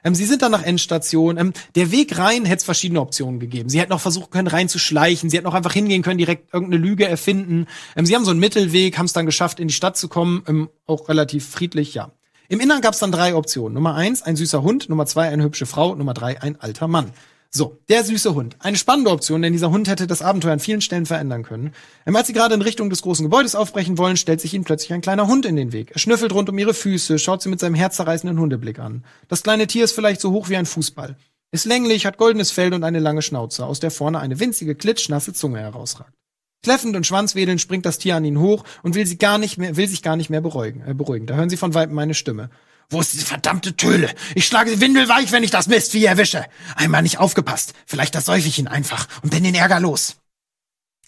[0.04, 1.38] Ähm, sie sind dann nach Endstation.
[1.38, 3.70] Ähm, der Weg rein hätte es verschiedene Optionen gegeben.
[3.70, 5.30] Sie hätten auch versucht können, reinzuschleichen.
[5.30, 7.68] Sie hätten auch einfach hingehen können, direkt irgendeine Lüge erfinden.
[7.96, 10.44] Ähm, sie haben so einen Mittelweg, haben es dann geschafft, in die Stadt zu kommen.
[10.48, 12.12] Ähm, auch relativ friedlich, ja.
[12.50, 13.74] Im Innern gab es dann drei Optionen.
[13.74, 14.90] Nummer eins, ein süßer Hund.
[14.90, 15.96] Nummer zwei, eine hübsche Frau.
[15.96, 17.12] Nummer drei, ein alter Mann.
[17.56, 18.56] So, der süße Hund.
[18.58, 21.72] Eine spannende Option, denn dieser Hund hätte das Abenteuer an vielen Stellen verändern können.
[22.04, 24.92] Ähm, als sie gerade in Richtung des großen Gebäudes aufbrechen wollen, stellt sich ihnen plötzlich
[24.92, 25.92] ein kleiner Hund in den Weg.
[25.92, 29.06] Er schnüffelt rund um ihre Füße, schaut sie mit seinem herzzerreißenden Hundeblick an.
[29.28, 31.16] Das kleine Tier ist vielleicht so hoch wie ein Fußball.
[31.52, 35.34] Ist länglich, hat goldenes Fell und eine lange Schnauze, aus der vorne eine winzige, klitschnasse
[35.34, 36.12] Zunge herausragt.
[36.64, 39.78] Kläffend und schwanzwedelnd springt das Tier an ihn hoch und will sie gar nicht mehr,
[39.78, 40.82] will sich gar nicht mehr beruhigen.
[40.88, 41.28] Äh, beruhigen.
[41.28, 42.50] Da hören sie von Weitem meine Stimme.
[42.90, 44.10] Wo ist diese verdammte Töle?
[44.36, 46.46] Ich schlage sie windelweich, wenn ich das Mistvieh erwische.
[46.76, 47.74] Einmal nicht aufgepasst.
[47.86, 50.18] Vielleicht ersäufe ich ihn einfach und bin den Ärger los.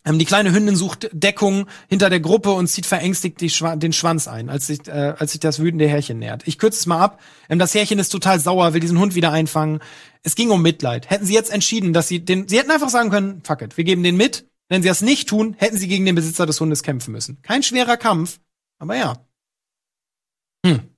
[0.05, 4.27] Ähm, die kleine Hündin sucht Deckung hinter der Gruppe und zieht verängstigt Schwa den Schwanz
[4.27, 6.43] ein, als sich, äh, als sich das wütende Härchen nähert.
[6.47, 7.19] Ich kürze es mal ab.
[7.49, 9.79] Ähm, das Härchen ist total sauer, will diesen Hund wieder einfangen.
[10.23, 11.09] Es ging um Mitleid.
[11.09, 13.83] Hätten sie jetzt entschieden, dass sie den, sie hätten einfach sagen können, fuck it, wir
[13.83, 14.47] geben den mit.
[14.69, 17.39] Wenn sie das nicht tun, hätten sie gegen den Besitzer des Hundes kämpfen müssen.
[17.43, 18.39] Kein schwerer Kampf,
[18.79, 19.13] aber ja.
[20.65, 20.94] Hm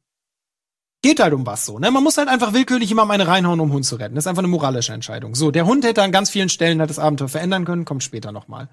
[1.08, 1.80] geht halt um was so.
[1.80, 1.89] Ne?
[1.89, 4.15] Man muss halt einfach willkürlich jemandem eine reinhauen, um Hund zu retten.
[4.15, 5.36] Das ist einfach eine moralische Entscheidung.
[5.36, 8.34] So, der Hund hätte an ganz vielen Stellen halt das Abenteuer verändern können, kommt später
[8.34, 8.67] nochmal.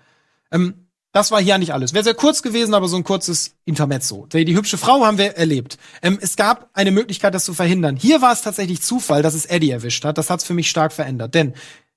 [0.51, 1.95] Ähm, das war hier nicht alles.
[1.95, 4.27] Wäre sehr kurz gewesen, aber so ein kurzes Intermezzo.
[4.33, 5.79] Die, die hübsche Frau haben wir erlebt.
[6.03, 7.95] Ähm, es gab eine Möglichkeit, das zu verhindern.
[7.95, 10.19] Hier war es tatsächlich Zufall, dass es Eddie erwischt hat.
[10.19, 11.37] Das hat's für mich stark verändert.
[11.37, 11.55] Denn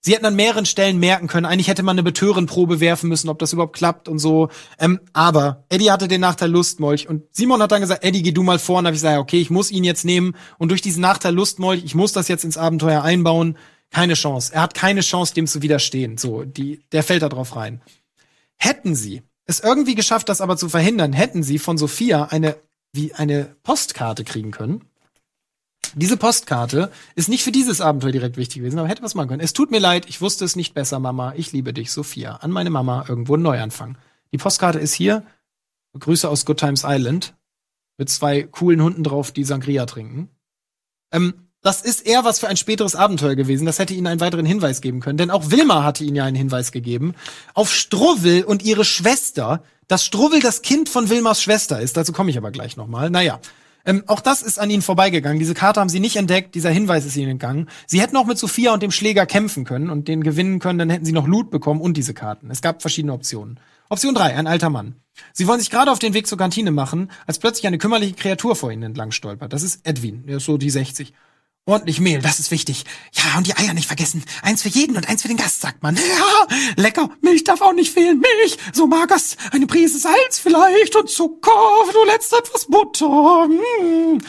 [0.07, 3.39] Sie hätten an mehreren Stellen merken können, eigentlich hätte man eine Betörenprobe werfen müssen, ob
[3.39, 4.47] das überhaupt klappt und so.
[4.79, 8.41] Ähm, aber Eddie hatte den Nachteil Lustmolch und Simon hat dann gesagt, Eddie, geh du
[8.41, 8.79] mal vor.
[8.79, 11.83] Und hab ich gesagt, okay, ich muss ihn jetzt nehmen und durch diesen Nachteil Lustmolch,
[11.83, 13.57] ich muss das jetzt ins Abenteuer einbauen,
[13.91, 14.53] keine Chance.
[14.53, 16.17] Er hat keine Chance, dem zu widerstehen.
[16.17, 17.81] So, die, der fällt da drauf rein.
[18.55, 22.55] Hätten sie es irgendwie geschafft, das aber zu verhindern, hätten sie von Sophia eine,
[22.93, 24.85] wie eine Postkarte kriegen können.
[25.95, 29.41] Diese Postkarte ist nicht für dieses Abenteuer direkt wichtig gewesen, aber hätte was machen können.
[29.41, 31.33] Es tut mir leid, ich wusste es nicht besser, Mama.
[31.35, 32.37] Ich liebe dich, Sophia.
[32.37, 33.97] An meine Mama irgendwo ein Neuanfang.
[34.31, 35.23] Die Postkarte ist hier.
[35.97, 37.35] Grüße aus Good Times Island.
[37.97, 40.29] Mit zwei coolen Hunden drauf, die Sangria trinken.
[41.11, 43.65] Ähm, das ist eher was für ein späteres Abenteuer gewesen.
[43.65, 45.17] Das hätte ihnen einen weiteren Hinweis geben können.
[45.17, 47.15] Denn auch Wilma hatte ihnen ja einen Hinweis gegeben.
[47.53, 49.63] Auf Struwwel und ihre Schwester.
[49.87, 51.97] Dass Struwwel das Kind von Wilmas Schwester ist.
[51.97, 53.09] Dazu komme ich aber gleich nochmal.
[53.09, 53.39] Naja.
[53.87, 55.39] Ähm, auch das ist an ihnen vorbeigegangen.
[55.39, 56.53] Diese Karte haben sie nicht entdeckt.
[56.53, 57.69] Dieser Hinweis ist ihnen entgangen.
[57.87, 60.77] Sie hätten auch mit Sophia und dem Schläger kämpfen können und den gewinnen können.
[60.77, 62.51] Dann hätten sie noch Loot bekommen und diese Karten.
[62.51, 63.59] Es gab verschiedene Optionen.
[63.89, 64.95] Option drei: ein alter Mann.
[65.31, 68.55] Sie wollen sich gerade auf den Weg zur Kantine machen, als plötzlich eine kümmerliche Kreatur
[68.55, 69.53] vor ihnen entlang stolpert.
[69.53, 70.25] Das ist Edwin.
[70.27, 71.13] Er ist so die 60.
[71.67, 72.85] Ordentlich Mehl, das ist wichtig.
[73.11, 74.23] Ja, und die Eier nicht vergessen.
[74.41, 75.97] Eins für jeden und eins für den Gast, sagt man.
[76.07, 77.09] Ja, lecker.
[77.21, 78.19] Milch darf auch nicht fehlen.
[78.19, 79.35] Milch, so magers.
[79.51, 81.51] Eine Prise Salz vielleicht und Zucker.
[81.91, 83.49] Du letzt etwas Butter.
[83.49, 84.19] Mmh.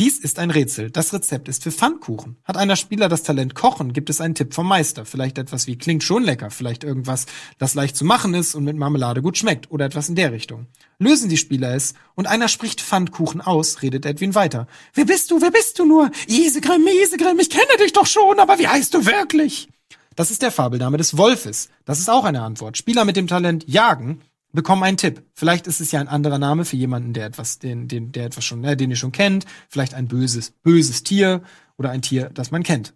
[0.00, 0.90] Dies ist ein Rätsel.
[0.90, 2.36] Das Rezept ist für Pfannkuchen.
[2.42, 5.04] Hat einer Spieler das Talent kochen, gibt es einen Tipp vom Meister.
[5.04, 7.26] Vielleicht etwas wie klingt schon lecker, vielleicht irgendwas,
[7.58, 10.66] das leicht zu machen ist und mit Marmelade gut schmeckt oder etwas in der Richtung.
[10.98, 14.66] Lösen die Spieler es und einer spricht Pfannkuchen aus, redet Edwin weiter.
[14.94, 16.10] Wer bist du, wer bist du nur?
[16.26, 19.68] Isegrim, Isegrim, ich kenne dich doch schon, aber wie heißt du wirklich?
[20.16, 21.68] Das ist der Fabelname des Wolfes.
[21.84, 22.76] Das ist auch eine Antwort.
[22.76, 24.22] Spieler mit dem Talent jagen
[24.54, 25.22] bekommen einen Tipp.
[25.34, 28.44] Vielleicht ist es ja ein anderer Name für jemanden, der etwas, den, den, der etwas
[28.44, 29.44] schon, äh, den ihr schon kennt.
[29.68, 31.42] Vielleicht ein böses, böses Tier
[31.76, 32.94] oder ein Tier, das man kennt.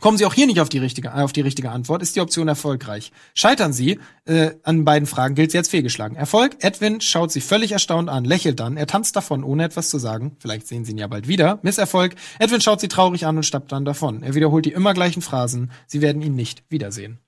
[0.00, 2.46] Kommen Sie auch hier nicht auf die richtige, auf die richtige Antwort, ist die Option
[2.46, 3.10] erfolgreich.
[3.34, 6.16] Scheitern Sie äh, an beiden Fragen, gilt sie als fehlgeschlagen.
[6.16, 9.98] Erfolg, Edwin schaut Sie völlig erstaunt an, lächelt dann, er tanzt davon, ohne etwas zu
[9.98, 10.36] sagen.
[10.38, 11.58] Vielleicht sehen Sie ihn ja bald wieder.
[11.62, 14.22] Misserfolg, Edwin schaut Sie traurig an und stappt dann davon.
[14.22, 15.72] Er wiederholt die immer gleichen Phrasen.
[15.88, 17.18] Sie werden ihn nicht wiedersehen.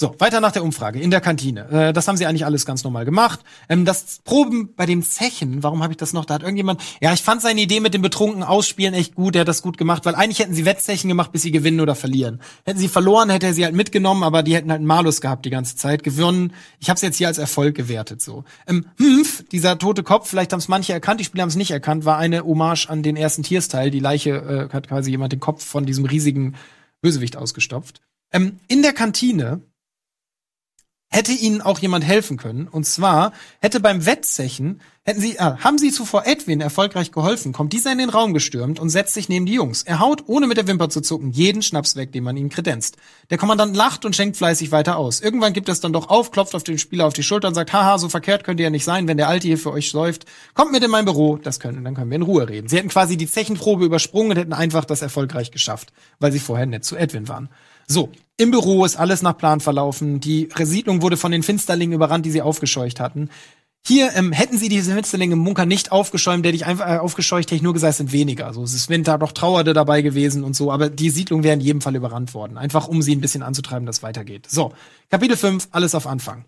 [0.00, 1.68] So, weiter nach der Umfrage in der Kantine.
[1.70, 3.40] Äh, das haben sie eigentlich alles ganz normal gemacht.
[3.68, 6.24] Ähm, das Proben bei dem Zechen, warum habe ich das noch?
[6.24, 9.40] Da hat irgendjemand, ja, ich fand seine Idee mit dem betrunken Ausspielen echt gut, er
[9.40, 12.40] hat das gut gemacht, weil eigentlich hätten sie Wettzechen gemacht, bis sie gewinnen oder verlieren.
[12.64, 15.44] Hätten sie verloren, hätte er sie halt mitgenommen, aber die hätten halt einen Malus gehabt
[15.44, 16.04] die ganze Zeit.
[16.04, 18.44] Gewonnen, ich habe es jetzt hier als Erfolg gewertet so.
[18.68, 21.72] Ähm, Hmpf, dieser tote Kopf, vielleicht haben es manche erkannt, die Spieler haben es nicht
[21.72, 23.90] erkannt, war eine Hommage an den ersten Tiersteil.
[23.90, 26.54] Die Leiche äh, hat quasi jemand den Kopf von diesem riesigen
[27.00, 28.00] Bösewicht ausgestopft.
[28.32, 29.62] Ähm, in der Kantine
[31.10, 32.68] hätte ihnen auch jemand helfen können.
[32.68, 37.72] Und zwar hätte beim Wettzechen, hätten sie, ah, haben sie zuvor Edwin erfolgreich geholfen, kommt
[37.72, 39.82] dieser in den Raum gestürmt und setzt sich neben die Jungs.
[39.82, 42.98] Er haut, ohne mit der Wimper zu zucken, jeden Schnaps weg, den man ihm kredenzt.
[43.30, 45.20] Der Kommandant lacht und schenkt fleißig weiter aus.
[45.20, 47.72] Irgendwann gibt es dann doch auf, klopft auf den Spieler auf die Schulter und sagt,
[47.72, 50.26] haha, so verkehrt könnt ihr ja nicht sein, wenn der Alte hier für euch läuft.
[50.52, 52.68] Kommt mit in mein Büro, das können, dann können wir in Ruhe reden.
[52.68, 55.90] Sie hätten quasi die Zechenprobe übersprungen und hätten einfach das erfolgreich geschafft,
[56.20, 57.48] weil sie vorher nett zu Edwin waren.
[57.88, 60.20] So, im Büro ist alles nach Plan verlaufen.
[60.20, 63.30] Die Siedlung wurde von den Finsterlingen überrannt, die sie aufgescheucht hatten.
[63.86, 67.46] Hier ähm, hätten sie diese Finsterlinge im Munker nicht aufgeschäumt, der ich einfach äh, aufgescheucht,
[67.46, 68.46] hätte ich nur gesagt, es sind weniger.
[68.46, 71.60] Also es ist Winter doch Trauerde dabei gewesen und so, aber die Siedlung wäre in
[71.60, 72.58] jedem Fall überrannt worden.
[72.58, 74.46] Einfach um sie ein bisschen anzutreiben, dass es weitergeht.
[74.48, 74.72] So,
[75.08, 76.44] Kapitel 5, alles auf Anfang.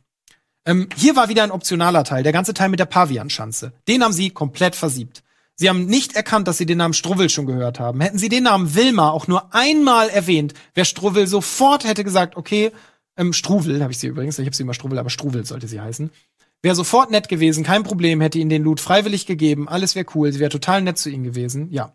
[0.67, 3.73] Ähm, hier war wieder ein optionaler Teil, der ganze Teil mit der Pavianschanze.
[3.89, 5.23] Den haben sie komplett versiebt.
[5.61, 8.01] Sie haben nicht erkannt, dass Sie den Namen Struwwel schon gehört haben.
[8.01, 12.73] Hätten Sie den Namen Wilma auch nur einmal erwähnt, wäre Struwwel sofort hätte gesagt, okay,
[13.19, 15.79] ähm, Struwwel habe ich sie übrigens, ich habe sie immer Struwwel, aber Struwwel sollte sie
[15.79, 16.11] heißen.
[16.63, 20.33] Wäre sofort nett gewesen, kein Problem, hätte ihnen den Loot freiwillig gegeben, alles wäre cool,
[20.33, 21.71] sie wäre total nett zu ihnen gewesen.
[21.71, 21.93] Ja.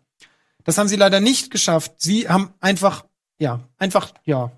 [0.62, 1.94] Das haben sie leider nicht geschafft.
[1.96, 3.04] Sie haben einfach,
[3.40, 4.52] ja, einfach, ja,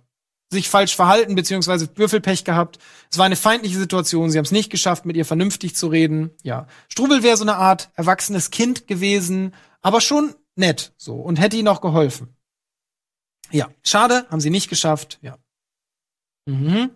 [0.51, 2.79] sich falsch verhalten, beziehungsweise Würfelpech gehabt.
[3.11, 6.31] Es war eine feindliche Situation, sie haben es nicht geschafft, mit ihr vernünftig zu reden.
[6.43, 6.67] Ja.
[6.89, 11.69] Strubel wäre so eine Art erwachsenes Kind gewesen, aber schon nett so und hätte ihnen
[11.69, 12.35] auch geholfen.
[13.51, 15.19] Ja, schade, haben sie nicht geschafft.
[15.23, 15.39] Ja.
[16.47, 16.91] Mhm.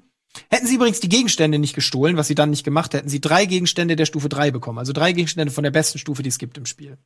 [0.50, 3.44] Hätten sie übrigens die Gegenstände nicht gestohlen, was sie dann nicht gemacht hätten, sie drei
[3.44, 4.78] Gegenstände der Stufe 3 bekommen.
[4.78, 6.96] Also drei Gegenstände von der besten Stufe, die es gibt im Spiel.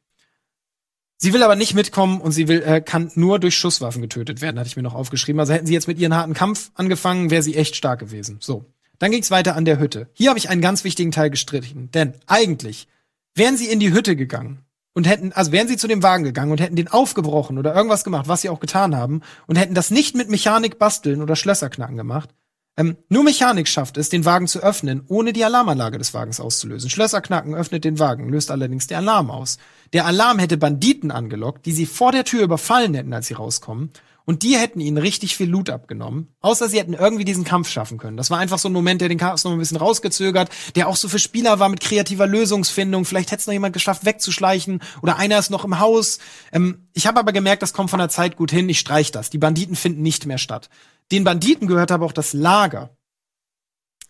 [1.19, 4.59] Sie will aber nicht mitkommen und sie will, äh, kann nur durch Schusswaffen getötet werden,
[4.59, 5.41] hatte ich mir noch aufgeschrieben.
[5.41, 8.37] Also hätten sie jetzt mit ihren harten Kampf angefangen, wäre sie echt stark gewesen.
[8.41, 8.67] So.
[8.99, 10.09] Dann ging's weiter an der Hütte.
[10.15, 12.89] Hier habe ich einen ganz wichtigen Teil gestrichen, denn eigentlich
[13.35, 14.61] wären sie in die Hütte gegangen
[14.95, 18.05] und hätten, also wären sie zu dem Wagen gegangen und hätten den aufgebrochen oder irgendwas
[18.05, 21.69] gemacht, was sie auch getan haben, und hätten das nicht mit Mechanik basteln oder Schlösser
[21.69, 22.31] knacken gemacht,
[22.77, 26.91] ähm, nur Mechanik schafft es, den Wagen zu öffnen, ohne die Alarmanlage des Wagens auszulösen.
[26.91, 29.57] Schlösser knacken öffnet den Wagen, löst allerdings den Alarm aus.
[29.93, 33.93] Der Alarm hätte Banditen angelockt, die sie vor der Tür überfallen hätten, als sie rauskommen.
[34.27, 36.35] Und die hätten ihnen richtig viel Loot abgenommen.
[36.41, 38.17] Außer sie hätten irgendwie diesen Kampf schaffen können.
[38.17, 40.97] Das war einfach so ein Moment, der den Chaos noch ein bisschen rausgezögert, der auch
[40.97, 43.05] so für Spieler war mit kreativer Lösungsfindung.
[43.05, 44.83] Vielleicht hätte es noch jemand geschafft, wegzuschleichen.
[45.01, 46.19] Oder einer ist noch im Haus.
[46.53, 48.69] Ähm, ich habe aber gemerkt, das kommt von der Zeit gut hin.
[48.69, 49.31] Ich streich das.
[49.31, 50.71] Die Banditen finden nicht mehr statt.
[51.13, 52.97] Den Banditen gehört aber auch das Lager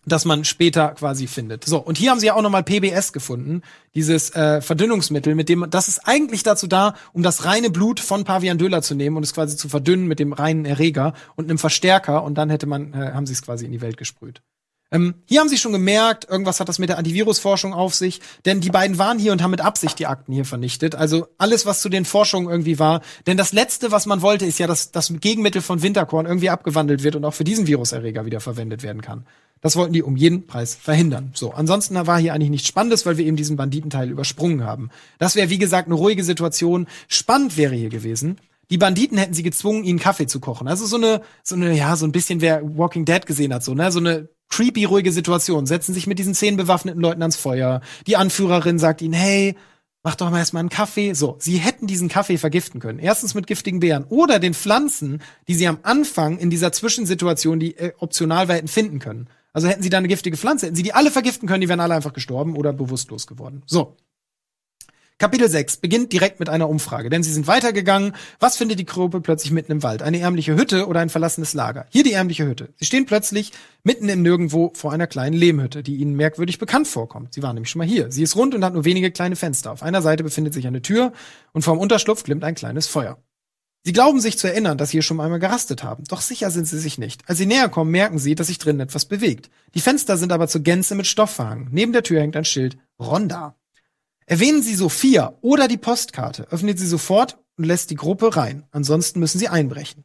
[0.07, 1.65] das man später quasi findet.
[1.65, 3.61] So, und hier haben sie ja auch nochmal PBS gefunden,
[3.93, 8.23] dieses äh, Verdünnungsmittel, mit dem, das ist eigentlich dazu da, um das reine Blut von
[8.23, 11.57] Pavian Döler zu nehmen und es quasi zu verdünnen mit dem reinen Erreger und einem
[11.57, 14.41] Verstärker und dann hätte man, äh, haben sie es quasi in die Welt gesprüht.
[14.91, 18.61] Ähm, hier haben sie schon gemerkt, irgendwas hat das mit der Antivirusforschung auf sich, denn
[18.61, 20.95] die beiden waren hier und haben mit Absicht die Akten hier vernichtet.
[20.95, 23.01] Also alles, was zu den Forschungen irgendwie war.
[23.25, 27.03] Denn das Letzte, was man wollte, ist ja, dass das Gegenmittel von Winterkorn irgendwie abgewandelt
[27.03, 29.25] wird und auch für diesen Viruserreger wieder verwendet werden kann.
[29.61, 31.31] Das wollten die um jeden Preis verhindern.
[31.33, 34.89] So, ansonsten war hier eigentlich nichts Spannendes, weil wir eben diesen Banditenteil übersprungen haben.
[35.17, 36.87] Das wäre, wie gesagt, eine ruhige Situation.
[37.07, 38.37] Spannend wäre hier gewesen.
[38.69, 40.67] Die Banditen hätten sie gezwungen, ihnen Kaffee zu kochen.
[40.67, 43.73] Also so eine, so eine, ja, so ein bisschen, wer Walking Dead gesehen hat, so,
[43.73, 45.65] ne, so eine creepy ruhige Situation.
[45.65, 47.81] Setzen sich mit diesen zehn bewaffneten Leuten ans Feuer.
[48.05, 49.55] Die Anführerin sagt ihnen, hey,
[50.03, 51.13] mach doch mal erstmal einen Kaffee.
[51.13, 52.99] So, sie hätten diesen Kaffee vergiften können.
[52.99, 57.77] Erstens mit giftigen Beeren oder den Pflanzen, die sie am Anfang in dieser Zwischensituation, die
[57.77, 59.29] äh, optional war, hätten finden können.
[59.53, 61.79] Also hätten sie da eine giftige Pflanze, hätten sie die alle vergiften können, die wären
[61.79, 63.63] alle einfach gestorben oder bewusstlos geworden.
[63.65, 63.97] So.
[65.19, 68.13] Kapitel 6 beginnt direkt mit einer Umfrage, denn sie sind weitergegangen.
[68.39, 70.03] Was findet die Gruppe plötzlich mitten im Wald?
[70.03, 71.87] Eine ärmliche Hütte oder ein verlassenes Lager?
[71.89, 72.69] Hier die ärmliche Hütte.
[72.75, 73.51] Sie stehen plötzlich
[73.81, 77.33] mitten im Nirgendwo vor einer kleinen Lehmhütte, die ihnen merkwürdig bekannt vorkommt.
[77.33, 78.11] Sie waren nämlich schon mal hier.
[78.11, 79.71] Sie ist rund und hat nur wenige kleine Fenster.
[79.71, 81.13] Auf einer Seite befindet sich eine Tür
[81.51, 83.17] und vorm Unterschlupf glimmt ein kleines Feuer.
[83.83, 86.67] Sie glauben sich zu erinnern, dass sie hier schon einmal gerastet haben, doch sicher sind
[86.67, 87.27] sie sich nicht.
[87.27, 89.49] Als sie näher kommen, merken sie, dass sich drinnen etwas bewegt.
[89.73, 91.69] Die Fenster sind aber zur Gänze mit Stoff verhangen.
[91.71, 93.56] Neben der Tür hängt ein Schild Ronda.
[94.29, 98.65] Erwähnen Sie Sophia oder die Postkarte, öffnet sie sofort und lässt die Gruppe rein.
[98.71, 100.03] Ansonsten müssen sie einbrechen.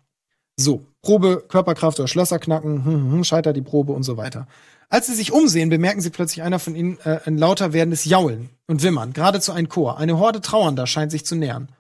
[0.57, 4.47] So, Probe, Körperkraft oder Schlösser knacken, hm, hm, hm, scheitert die Probe und so weiter.
[4.89, 8.51] Als sie sich umsehen, bemerken sie plötzlich einer von ihnen äh, ein lauter werdendes Jaulen
[8.69, 9.99] und Wimmern, geradezu ein Chor.
[9.99, 11.73] Eine Horde Trauernder scheint sich zu nähern.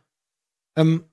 [0.76, 1.05] Ähm,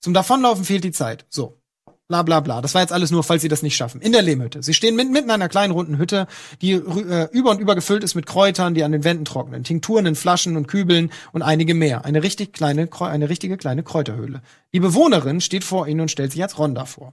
[0.00, 1.26] zum Davonlaufen fehlt die Zeit.
[1.30, 1.60] So.
[2.08, 2.60] Bla bla bla.
[2.60, 4.00] Das war jetzt alles nur, falls sie das nicht schaffen.
[4.00, 4.62] In der Lehmhütte.
[4.62, 6.28] Sie stehen mitten, mitten in einer kleinen runden Hütte,
[6.62, 10.06] die äh, über und über gefüllt ist mit Kräutern, die an den Wänden trocknen, Tinkturen
[10.06, 12.04] in Flaschen und Kübeln und einige mehr.
[12.04, 14.40] Eine richtig kleine, eine richtige kleine Kräuterhöhle.
[14.72, 17.12] Die Bewohnerin steht vor ihnen und stellt sich als Ronda vor.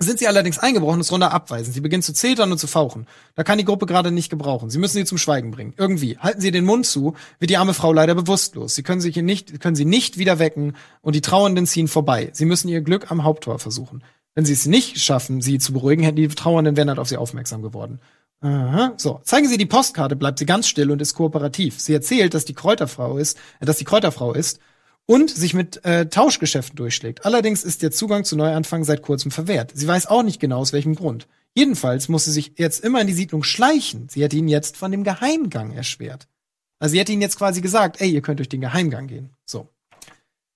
[0.00, 1.74] Sind sie allerdings eingebrochen, ist Ronda abweisend.
[1.74, 3.08] Sie beginnt zu zetern und zu fauchen.
[3.34, 4.70] Da kann die Gruppe gerade nicht gebrauchen.
[4.70, 5.74] Sie müssen sie zum Schweigen bringen.
[5.76, 6.16] Irgendwie.
[6.18, 8.76] Halten sie den Mund zu, wird die arme Frau leider bewusstlos.
[8.76, 12.30] Sie können sich nicht, können sie nicht wieder wecken und die Trauernden ziehen vorbei.
[12.32, 14.04] Sie müssen ihr Glück am Haupttor versuchen.
[14.36, 17.16] Wenn sie es nicht schaffen, sie zu beruhigen, hätten die Trauernden wären halt auf sie
[17.16, 17.98] aufmerksam geworden.
[18.40, 18.92] Aha.
[18.96, 21.80] So, zeigen Sie die Postkarte, bleibt sie ganz still und ist kooperativ.
[21.80, 24.60] Sie erzählt, dass die Kräuterfrau ist, dass die Kräuterfrau ist
[25.08, 27.24] und sich mit äh, Tauschgeschäften durchschlägt.
[27.24, 29.72] Allerdings ist der Zugang zu Neuanfang seit kurzem verwehrt.
[29.74, 31.26] Sie weiß auch nicht genau aus welchem Grund.
[31.54, 34.08] Jedenfalls muss sie sich jetzt immer in die Siedlung schleichen.
[34.10, 36.28] Sie hätte ihn jetzt von dem Geheimgang erschwert.
[36.78, 39.30] Also sie hätte ihn jetzt quasi gesagt, ey, ihr könnt durch den Geheimgang gehen.
[39.46, 39.68] So.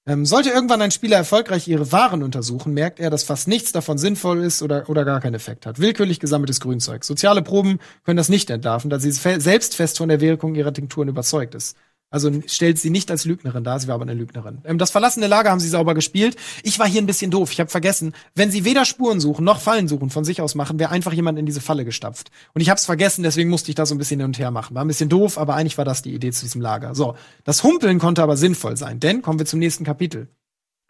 [0.05, 3.97] Ähm, sollte irgendwann ein Spieler erfolgreich ihre Waren untersuchen, merkt er, dass fast nichts davon
[3.97, 5.79] sinnvoll ist oder, oder gar keinen Effekt hat.
[5.79, 7.05] Willkürlich gesammeltes Grünzeug.
[7.05, 11.09] Soziale Proben können das nicht entlarven, da sie selbst fest von der Wirkung ihrer Tinkturen
[11.09, 11.77] überzeugt ist.
[12.12, 14.59] Also stellt sie nicht als Lügnerin dar, sie war aber eine Lügnerin.
[14.64, 16.37] Ähm, das verlassene Lager haben sie sauber gespielt.
[16.62, 17.51] Ich war hier ein bisschen doof.
[17.51, 20.79] Ich habe vergessen, wenn sie weder Spuren suchen noch Fallen suchen von sich aus machen,
[20.79, 22.31] wäre einfach jemand in diese Falle gestapft.
[22.55, 24.51] Und ich habe es vergessen, deswegen musste ich da so ein bisschen hin und her
[24.51, 24.75] machen.
[24.75, 26.94] War ein bisschen doof, aber eigentlich war das die Idee zu diesem Lager.
[26.94, 30.29] So, das Humpeln konnte aber sinnvoll sein, denn kommen wir zum nächsten Kapitel.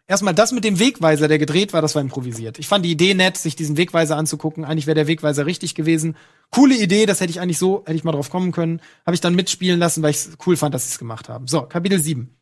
[0.05, 2.59] Erstmal das mit dem Wegweiser, der gedreht war, das war improvisiert.
[2.59, 4.65] Ich fand die Idee nett, sich diesen Wegweiser anzugucken.
[4.65, 6.17] Eigentlich wäre der Wegweiser richtig gewesen.
[6.51, 8.81] Coole Idee, das hätte ich eigentlich so, hätte ich mal drauf kommen können.
[9.05, 11.47] Habe ich dann mitspielen lassen, weil ich es cool fand, dass sie es gemacht haben.
[11.47, 12.35] So, Kapitel 7.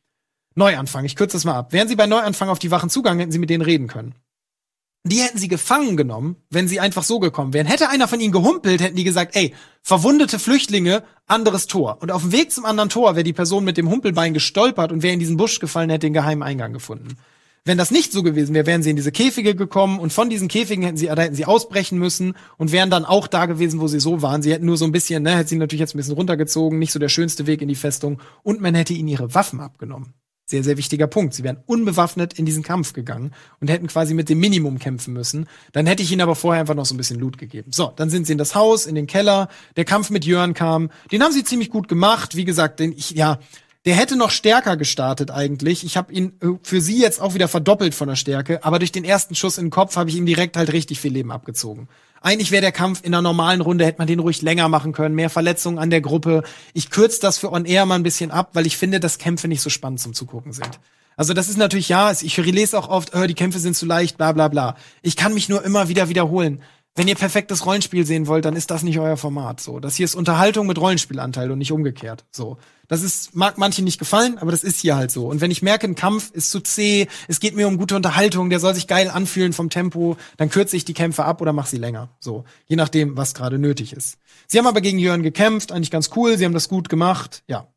[0.55, 1.05] Neuanfang.
[1.05, 1.71] Ich kürze das mal ab.
[1.71, 4.15] Wären sie bei Neuanfang auf die Wachen zugangen, hätten sie mit denen reden können.
[5.03, 7.65] Die hätten sie gefangen genommen, wenn sie einfach so gekommen wären.
[7.65, 11.97] Hätte einer von ihnen gehumpelt, hätten die gesagt, ey, verwundete Flüchtlinge, anderes Tor.
[12.01, 15.01] Und auf dem Weg zum anderen Tor wäre die Person mit dem Humpelbein gestolpert und
[15.01, 17.17] wäre in diesen Busch gefallen, hätte den geheimen Eingang gefunden.
[17.63, 20.47] Wenn das nicht so gewesen wäre, wären sie in diese Käfige gekommen und von diesen
[20.47, 23.87] Käfigen hätten sie, da hätten sie ausbrechen müssen und wären dann auch da gewesen, wo
[23.87, 24.41] sie so waren.
[24.41, 26.91] Sie hätten nur so ein bisschen, ne, hätten sie natürlich jetzt ein bisschen runtergezogen, nicht
[26.91, 30.15] so der schönste Weg in die Festung und man hätte ihnen ihre Waffen abgenommen.
[30.47, 31.35] Sehr, sehr wichtiger Punkt.
[31.35, 35.47] Sie wären unbewaffnet in diesen Kampf gegangen und hätten quasi mit dem Minimum kämpfen müssen.
[35.71, 37.71] Dann hätte ich ihnen aber vorher einfach noch so ein bisschen Loot gegeben.
[37.71, 39.47] So, dann sind sie in das Haus, in den Keller.
[39.77, 40.89] Der Kampf mit Jörn kam.
[41.11, 42.35] Den haben sie ziemlich gut gemacht.
[42.35, 43.39] Wie gesagt, den ich, ja,
[43.85, 45.83] der hätte noch stärker gestartet eigentlich.
[45.83, 48.91] Ich habe ihn äh, für sie jetzt auch wieder verdoppelt von der Stärke, aber durch
[48.91, 51.87] den ersten Schuss in den Kopf habe ich ihm direkt halt richtig viel Leben abgezogen.
[52.21, 55.15] Eigentlich wäre der Kampf in einer normalen Runde, hätte man den ruhig länger machen können,
[55.15, 56.43] mehr Verletzungen an der Gruppe.
[56.73, 59.47] Ich kürze das für On Air mal ein bisschen ab, weil ich finde, dass Kämpfe
[59.47, 60.79] nicht so spannend zum Zugucken sind.
[61.17, 64.17] Also das ist natürlich, ja, ich lese auch oft, oh, die Kämpfe sind zu leicht,
[64.17, 64.75] bla bla bla.
[65.01, 66.61] Ich kann mich nur immer wieder wiederholen.
[66.93, 69.61] Wenn ihr perfektes Rollenspiel sehen wollt, dann ist das nicht euer Format.
[69.61, 72.25] So, das hier ist Unterhaltung mit Rollenspielanteil und nicht umgekehrt.
[72.31, 72.57] So,
[72.89, 75.27] das ist mag manchen nicht gefallen, aber das ist hier halt so.
[75.27, 78.49] Und wenn ich merke, ein Kampf ist zu zäh, es geht mir um gute Unterhaltung,
[78.49, 81.69] der soll sich geil anfühlen vom Tempo, dann kürze ich die Kämpfe ab oder mache
[81.69, 82.09] sie länger.
[82.19, 84.17] So, je nachdem, was gerade nötig ist.
[84.47, 86.37] Sie haben aber gegen Jörn gekämpft, eigentlich ganz cool.
[86.37, 87.43] Sie haben das gut gemacht.
[87.47, 87.69] Ja,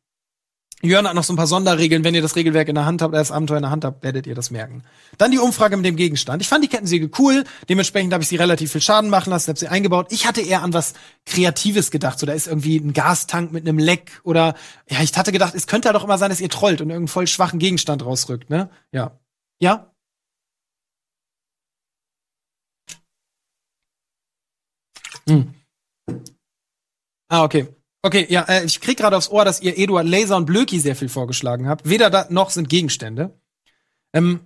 [0.85, 2.03] Jörn hat noch so ein paar Sonderregeln.
[2.03, 4.27] Wenn ihr das Regelwerk in der Hand habt, das Abenteuer in der Hand habt, werdet
[4.27, 4.83] ihr das merken.
[5.17, 6.41] Dann die Umfrage mit dem Gegenstand.
[6.41, 7.43] Ich fand die Kettensäge cool.
[7.69, 10.07] Dementsprechend habe ich sie relativ viel Schaden machen lassen, habe sie eingebaut.
[10.11, 10.93] Ich hatte eher an was
[11.25, 12.19] Kreatives gedacht.
[12.19, 14.55] So, da ist irgendwie ein Gastank mit einem Leck oder
[14.89, 17.07] ja, ich hatte gedacht, es könnte ja doch immer sein, dass ihr trollt und irgendeinen
[17.07, 18.69] voll schwachen Gegenstand rausrückt, ne?
[18.91, 19.19] Ja.
[19.59, 19.91] Ja?
[25.27, 25.53] Hm.
[27.29, 27.67] Ah, okay.
[28.05, 30.95] Okay, ja, äh, ich krieg gerade aufs Ohr, dass ihr Eduard Laser und Blöki sehr
[30.95, 31.89] viel vorgeschlagen habt.
[31.89, 33.33] Weder da noch sind Gegenstände.
[34.13, 34.41] Ähm,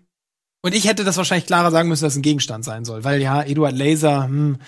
[0.61, 3.03] und ich hätte das wahrscheinlich klarer sagen müssen, dass es ein Gegenstand sein soll.
[3.03, 4.59] Weil ja, Eduard Laser, hm,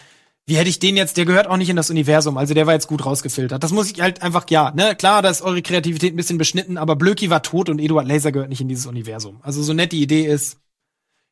[0.46, 2.74] wie hätte ich den jetzt, der gehört auch nicht in das Universum, also der war
[2.74, 3.64] jetzt gut rausgefiltert.
[3.64, 6.78] Das muss ich halt einfach, ja, ne, klar, da ist eure Kreativität ein bisschen beschnitten,
[6.78, 9.40] aber Blöki war tot und Eduard Laser gehört nicht in dieses Universum.
[9.42, 10.58] Also so nett die Idee ist.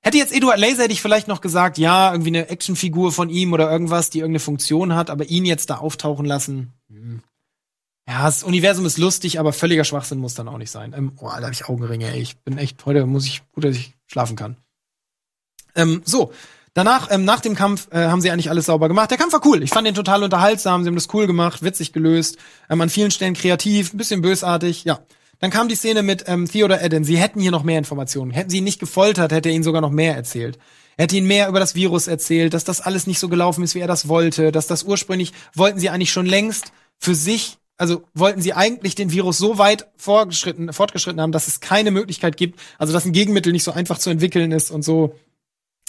[0.01, 3.51] Hätte jetzt Eduard Laser, hätte ich vielleicht noch gesagt, ja, irgendwie eine Actionfigur von ihm
[3.51, 7.21] oder irgendwas, die irgendeine Funktion hat, aber ihn jetzt da auftauchen lassen, hm.
[8.09, 10.95] Ja, das Universum ist lustig, aber völliger Schwachsinn muss dann auch nicht sein.
[10.97, 12.19] Ähm, oh, da habe ich Augenringe, ey.
[12.19, 14.57] Ich bin echt, heute muss ich, gut, dass ich schlafen kann.
[15.75, 16.33] Ähm, so.
[16.73, 19.11] Danach, ähm, nach dem Kampf, äh, haben sie eigentlich alles sauber gemacht.
[19.11, 19.61] Der Kampf war cool.
[19.61, 20.81] Ich fand den total unterhaltsam.
[20.81, 22.37] Sie haben das cool gemacht, witzig gelöst.
[22.67, 24.85] Ähm, an vielen Stellen kreativ, ein bisschen bösartig.
[24.85, 25.01] Ja.
[25.37, 27.03] Dann kam die Szene mit ähm, Theodor Eden.
[27.03, 28.31] Sie hätten hier noch mehr Informationen.
[28.31, 30.57] Hätten sie ihn nicht gefoltert, hätte er ihnen sogar noch mehr erzählt.
[30.97, 33.75] Er hätte ihnen mehr über das Virus erzählt, dass das alles nicht so gelaufen ist,
[33.75, 38.03] wie er das wollte, dass das ursprünglich wollten sie eigentlich schon längst für sich also
[38.13, 42.59] wollten sie eigentlich den Virus so weit fortgeschritten, fortgeschritten haben, dass es keine Möglichkeit gibt,
[42.77, 45.15] also dass ein Gegenmittel nicht so einfach zu entwickeln ist und so.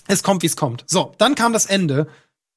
[0.07, 0.85] Es kommt, wie es kommt.
[0.87, 2.07] So, dann kam das Ende.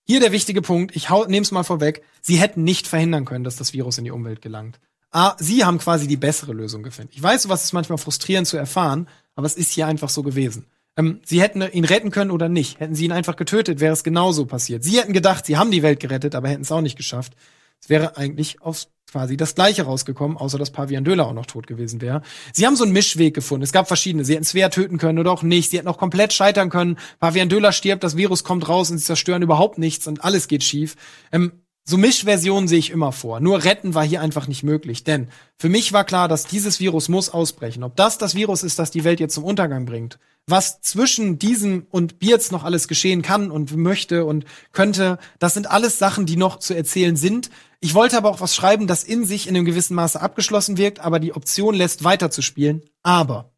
[0.05, 3.55] Hier der wichtige Punkt, ich nehme es mal vorweg, sie hätten nicht verhindern können, dass
[3.55, 4.79] das Virus in die Umwelt gelangt.
[5.11, 7.11] Ah, sie haben quasi die bessere Lösung gefunden.
[7.13, 10.67] Ich weiß, was ist manchmal frustrierend zu erfahren, aber es ist hier einfach so gewesen.
[10.95, 12.79] Ähm, sie hätten ihn retten können oder nicht.
[12.79, 14.83] Hätten sie ihn einfach getötet, wäre es genauso passiert.
[14.83, 17.33] Sie hätten gedacht, sie haben die Welt gerettet, aber hätten es auch nicht geschafft.
[17.81, 21.67] Es wäre eigentlich aufs quasi das gleiche rausgekommen, außer dass Pavian Döler auch noch tot
[21.67, 22.21] gewesen wäre.
[22.51, 23.63] Sie haben so einen Mischweg gefunden.
[23.63, 24.25] Es gab verschiedene.
[24.25, 25.71] Sie hätten Svea töten können oder auch nicht.
[25.71, 26.97] Sie hätten auch komplett scheitern können.
[27.19, 30.63] Pavian Döler stirbt, das Virus kommt raus und sie zerstören überhaupt nichts und alles geht
[30.63, 30.95] schief.
[31.31, 33.39] Ähm, so Mischversionen sehe ich immer vor.
[33.39, 35.03] Nur retten war hier einfach nicht möglich.
[35.03, 37.83] Denn für mich war klar, dass dieses Virus muss ausbrechen.
[37.83, 40.17] Ob das das Virus ist, das die Welt jetzt zum Untergang bringt
[40.47, 45.71] was zwischen diesem und Bierz noch alles geschehen kann und möchte und könnte, das sind
[45.71, 47.49] alles Sachen, die noch zu erzählen sind.
[47.79, 50.99] Ich wollte aber auch was schreiben, das in sich in einem gewissen Maße abgeschlossen wirkt,
[50.99, 52.83] aber die Option lässt weiterzuspielen.
[53.03, 53.53] Aber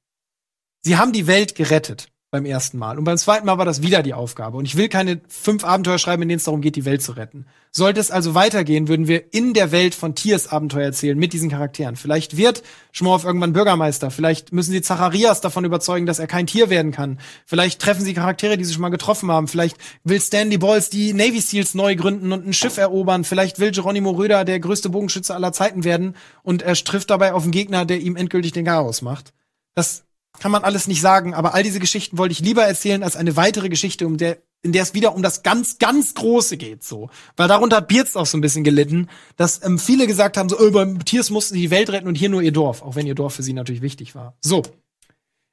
[0.82, 2.98] sie haben die Welt gerettet beim ersten Mal.
[2.98, 4.58] Und beim zweiten Mal war das wieder die Aufgabe.
[4.58, 7.14] Und ich will keine fünf Abenteuer schreiben, in denen es darum geht, die Welt zu
[7.14, 7.46] retten.
[7.72, 11.50] Sollte es also weitergehen, würden wir in der Welt von Tiers Abenteuer erzählen mit diesen
[11.50, 11.96] Charakteren.
[11.96, 14.12] Vielleicht wird Schmorf irgendwann Bürgermeister.
[14.12, 17.20] Vielleicht müssen sie Zacharias davon überzeugen, dass er kein Tier werden kann.
[17.46, 19.48] Vielleicht treffen sie Charaktere, die sie schon mal getroffen haben.
[19.48, 23.24] Vielleicht will Stanley Balls die Navy Seals neu gründen und ein Schiff erobern.
[23.24, 27.44] Vielleicht will Geronimo Röder der größte Bogenschütze aller Zeiten werden und er trifft dabei auf
[27.44, 29.34] einen Gegner, der ihm endgültig den Garaus macht.
[29.74, 30.05] Das
[30.40, 33.36] kann man alles nicht sagen, aber all diese Geschichten wollte ich lieber erzählen als eine
[33.36, 37.10] weitere Geschichte, um der, in der es wieder um das ganz, ganz Große geht, so.
[37.38, 40.60] Weil darunter hat Bierz auch so ein bisschen gelitten, dass ähm, viele gesagt haben, so,
[40.60, 43.08] oh, beim Tiers mussten sie die Welt retten und hier nur ihr Dorf, auch wenn
[43.08, 44.36] ihr Dorf für sie natürlich wichtig war.
[44.42, 44.64] So.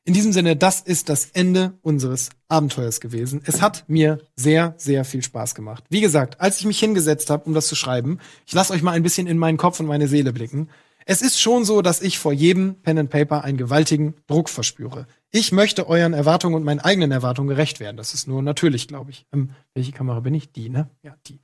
[0.05, 3.41] In diesem Sinne, das ist das Ende unseres Abenteuers gewesen.
[3.45, 5.85] Es hat mir sehr, sehr viel Spaß gemacht.
[5.91, 8.93] Wie gesagt, als ich mich hingesetzt habe, um das zu schreiben, ich lasse euch mal
[8.93, 10.69] ein bisschen in meinen Kopf und meine Seele blicken.
[11.07, 15.07] Es ist schon so, dass ich vor jedem Pen and Paper einen gewaltigen Druck verspüre.
[15.31, 17.97] Ich möchte euren Erwartungen und meinen eigenen Erwartungen gerecht werden.
[17.97, 19.27] Das ist nur natürlich, glaube ich.
[19.33, 20.53] Ähm, welche Kamera bin ich?
[20.53, 20.89] Die, ne?
[21.03, 21.41] Ja, die.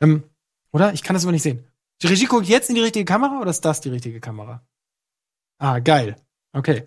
[0.00, 0.24] Ähm,
[0.72, 0.92] oder?
[0.92, 1.64] Ich kann das aber nicht sehen.
[2.02, 4.62] Die Regie guckt jetzt in die richtige Kamera oder ist das die richtige Kamera?
[5.58, 6.16] Ah, geil.
[6.52, 6.86] Okay.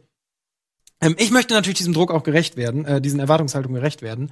[1.01, 4.31] Ähm, ich möchte natürlich diesem Druck auch gerecht werden, äh, diesen Erwartungshaltungen gerecht werden.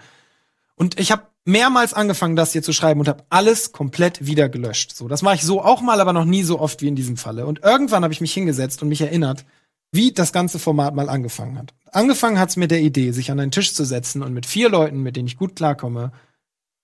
[0.79, 4.95] Und ich habe mehrmals angefangen, das hier zu schreiben und habe alles komplett wieder gelöscht.
[4.95, 7.17] So, das mache ich so auch mal, aber noch nie so oft wie in diesem
[7.17, 7.45] Falle.
[7.45, 9.45] Und irgendwann habe ich mich hingesetzt und mich erinnert,
[9.91, 11.73] wie das ganze Format mal angefangen hat.
[11.91, 15.03] Angefangen hat's mit der Idee, sich an einen Tisch zu setzen und mit vier Leuten,
[15.03, 16.13] mit denen ich gut klarkomme,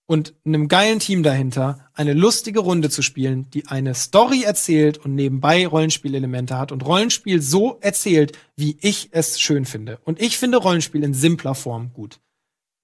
[0.08, 5.16] und einem geilen Team dahinter eine lustige Runde zu spielen, die eine Story erzählt und
[5.16, 10.00] nebenbei Rollenspielelemente hat und Rollenspiel so erzählt, wie ich es schön finde.
[10.04, 12.20] Und ich finde Rollenspiel in simpler Form gut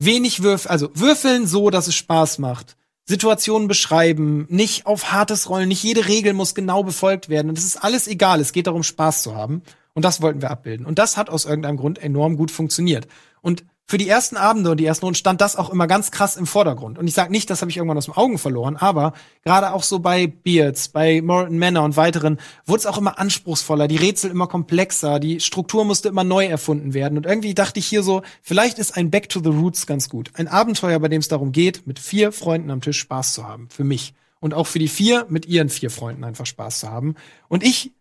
[0.05, 2.75] wenig Würfel, also würfeln so, dass es Spaß macht.
[3.05, 7.49] Situationen beschreiben, nicht auf hartes Rollen, nicht jede Regel muss genau befolgt werden.
[7.49, 8.39] Und es ist alles egal.
[8.39, 9.63] Es geht darum, Spaß zu haben.
[9.93, 10.85] Und das wollten wir abbilden.
[10.85, 13.07] Und das hat aus irgendeinem Grund enorm gut funktioniert.
[13.41, 16.37] Und für die ersten Abende und die ersten Runden stand das auch immer ganz krass
[16.37, 16.97] im Vordergrund.
[16.97, 19.13] Und ich sage nicht, das habe ich irgendwann aus den Augen verloren, aber
[19.43, 23.89] gerade auch so bei Beards, bei Morton Manor und weiteren wurde es auch immer anspruchsvoller,
[23.89, 27.17] die Rätsel immer komplexer, die Struktur musste immer neu erfunden werden.
[27.17, 30.31] Und irgendwie dachte ich hier so, vielleicht ist ein Back to the Roots ganz gut.
[30.35, 33.67] Ein Abenteuer, bei dem es darum geht, mit vier Freunden am Tisch Spaß zu haben.
[33.69, 34.13] Für mich.
[34.39, 37.15] Und auch für die vier, mit ihren vier Freunden einfach Spaß zu haben.
[37.47, 37.91] Und ich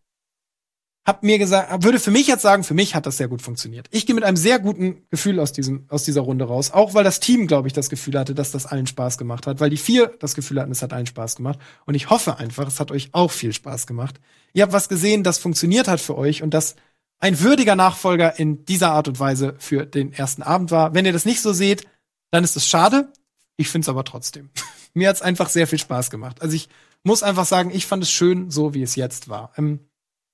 [1.07, 3.88] hab mir gesagt, würde für mich jetzt sagen, für mich hat das sehr gut funktioniert.
[3.90, 7.05] Ich gehe mit einem sehr guten Gefühl aus diesem aus dieser Runde raus, auch weil
[7.05, 9.78] das Team, glaube ich, das Gefühl hatte, dass das allen Spaß gemacht hat, weil die
[9.78, 12.90] vier das Gefühl hatten, es hat allen Spaß gemacht und ich hoffe einfach, es hat
[12.90, 14.20] euch auch viel Spaß gemacht.
[14.53, 16.76] Ihr habt was gesehen, das funktioniert hat für euch und das
[17.18, 20.94] ein würdiger Nachfolger in dieser Art und Weise für den ersten Abend war.
[20.94, 21.86] Wenn ihr das nicht so seht,
[22.30, 23.12] dann ist es schade.
[23.57, 24.51] Ich finde es aber trotzdem.
[24.94, 26.42] Mir hat's einfach sehr viel Spaß gemacht.
[26.42, 26.68] Also ich
[27.05, 29.53] muss einfach sagen, ich fand es schön, so wie es jetzt war.
[29.57, 29.80] Ähm,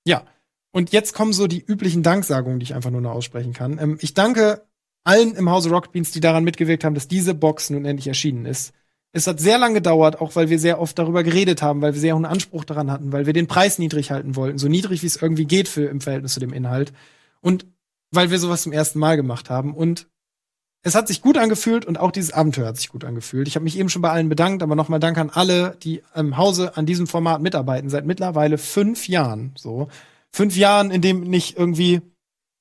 [0.04, 0.24] ja,
[0.72, 3.78] und jetzt kommen so die üblichen Danksagungen, die ich einfach nur noch aussprechen kann.
[3.78, 4.66] Ähm, ich danke
[5.04, 8.44] allen im Hause Rocket Beans, die daran mitgewirkt haben, dass diese Box nun endlich erschienen
[8.44, 8.72] ist.
[9.12, 12.00] Es hat sehr lange gedauert, auch weil wir sehr oft darüber geredet haben, weil wir
[12.00, 15.06] sehr hohen Anspruch daran hatten, weil wir den Preis niedrig halten wollten, so niedrig wie
[15.06, 16.92] es irgendwie geht für im Verhältnis zu dem Inhalt.
[17.40, 17.66] Und
[18.10, 19.74] weil wir sowas zum ersten Mal gemacht haben.
[19.74, 20.08] Und
[20.82, 23.48] es hat sich gut angefühlt und auch dieses Abenteuer hat sich gut angefühlt.
[23.48, 26.36] Ich habe mich eben schon bei allen bedankt, aber nochmal Dank an alle, die im
[26.36, 29.88] Hause an diesem Format mitarbeiten, seit mittlerweile fünf Jahren so
[30.32, 32.02] fünf Jahren, in dem nicht irgendwie.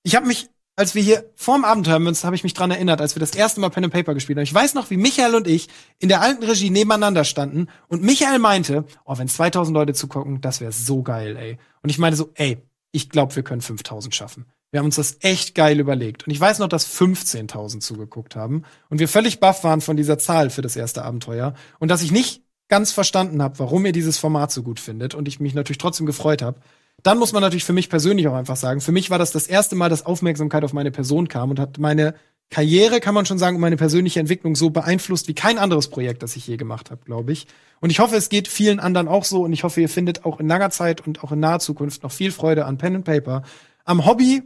[0.03, 3.15] Ich habe mich, als wir hier vorm Abenteuer Münster, habe ich mich dran erinnert, als
[3.15, 4.43] wir das erste Mal Pen and Paper gespielt haben.
[4.43, 5.67] Ich weiß noch, wie Michael und ich
[5.99, 10.61] in der alten Regie nebeneinander standen und Michael meinte, oh, wenn 2000 Leute zugucken, das
[10.61, 11.57] wäre so geil, ey.
[11.81, 12.57] Und ich meine so, ey,
[12.91, 14.45] ich glaube, wir können 5000 schaffen.
[14.71, 16.27] Wir haben uns das echt geil überlegt.
[16.27, 20.17] Und ich weiß noch, dass 15.000 zugeguckt haben und wir völlig baff waren von dieser
[20.17, 24.17] Zahl für das erste Abenteuer und dass ich nicht ganz verstanden habe, warum ihr dieses
[24.17, 26.59] Format so gut findet und ich mich natürlich trotzdem gefreut habe.
[27.05, 29.45] Dann muss man natürlich für mich persönlich auch einfach sagen, für mich war das das
[29.45, 32.15] erste Mal, dass Aufmerksamkeit auf meine Person kam und hat meine
[32.49, 36.23] Karriere, kann man schon sagen, und meine persönliche Entwicklung so beeinflusst wie kein anderes Projekt,
[36.23, 37.45] das ich je gemacht habe, glaube ich.
[37.79, 40.39] Und ich hoffe, es geht vielen anderen auch so und ich hoffe, ihr findet auch
[40.39, 43.43] in langer Zeit und auch in naher Zukunft noch viel Freude an Pen and Paper,
[43.83, 44.41] am Hobby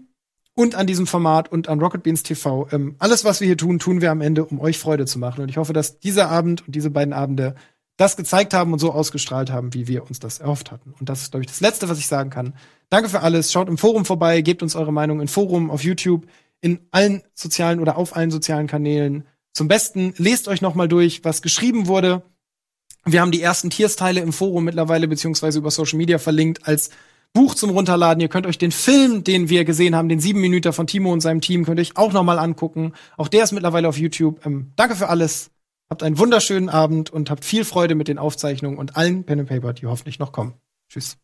[0.53, 2.67] und an diesem Format und an Rocket Beans TV.
[2.73, 5.43] Ähm, alles, was wir hier tun, tun wir am Ende, um euch Freude zu machen.
[5.43, 7.55] Und ich hoffe, dass dieser Abend und diese beiden Abende
[7.99, 10.93] das gezeigt haben und so ausgestrahlt haben, wie wir uns das erhofft hatten.
[10.97, 12.53] Und das ist, glaube ich, das Letzte, was ich sagen kann.
[12.89, 13.51] Danke für alles.
[13.51, 16.25] Schaut im Forum vorbei, gebt uns eure Meinung im Forum, auf YouTube,
[16.61, 19.25] in allen sozialen oder auf allen sozialen Kanälen.
[19.51, 22.23] Zum Besten lest euch noch mal durch, was geschrieben wurde.
[23.03, 26.91] Wir haben die ersten Tiersteile im Forum mittlerweile beziehungsweise über Social Media verlinkt als
[27.33, 28.21] Buch zum Runterladen.
[28.21, 31.19] Ihr könnt euch den Film, den wir gesehen haben, den sieben Minuten von Timo und
[31.19, 32.93] seinem Team, könnt ihr euch auch noch mal angucken.
[33.17, 34.45] Auch der ist mittlerweile auf YouTube.
[34.45, 35.51] Ähm, danke für alles.
[35.89, 39.49] Habt einen wunderschönen Abend und habt viel Freude mit den Aufzeichnungen und allen Pen and
[39.49, 40.53] Paper, die hoffentlich noch kommen.
[40.87, 41.17] Tschüss.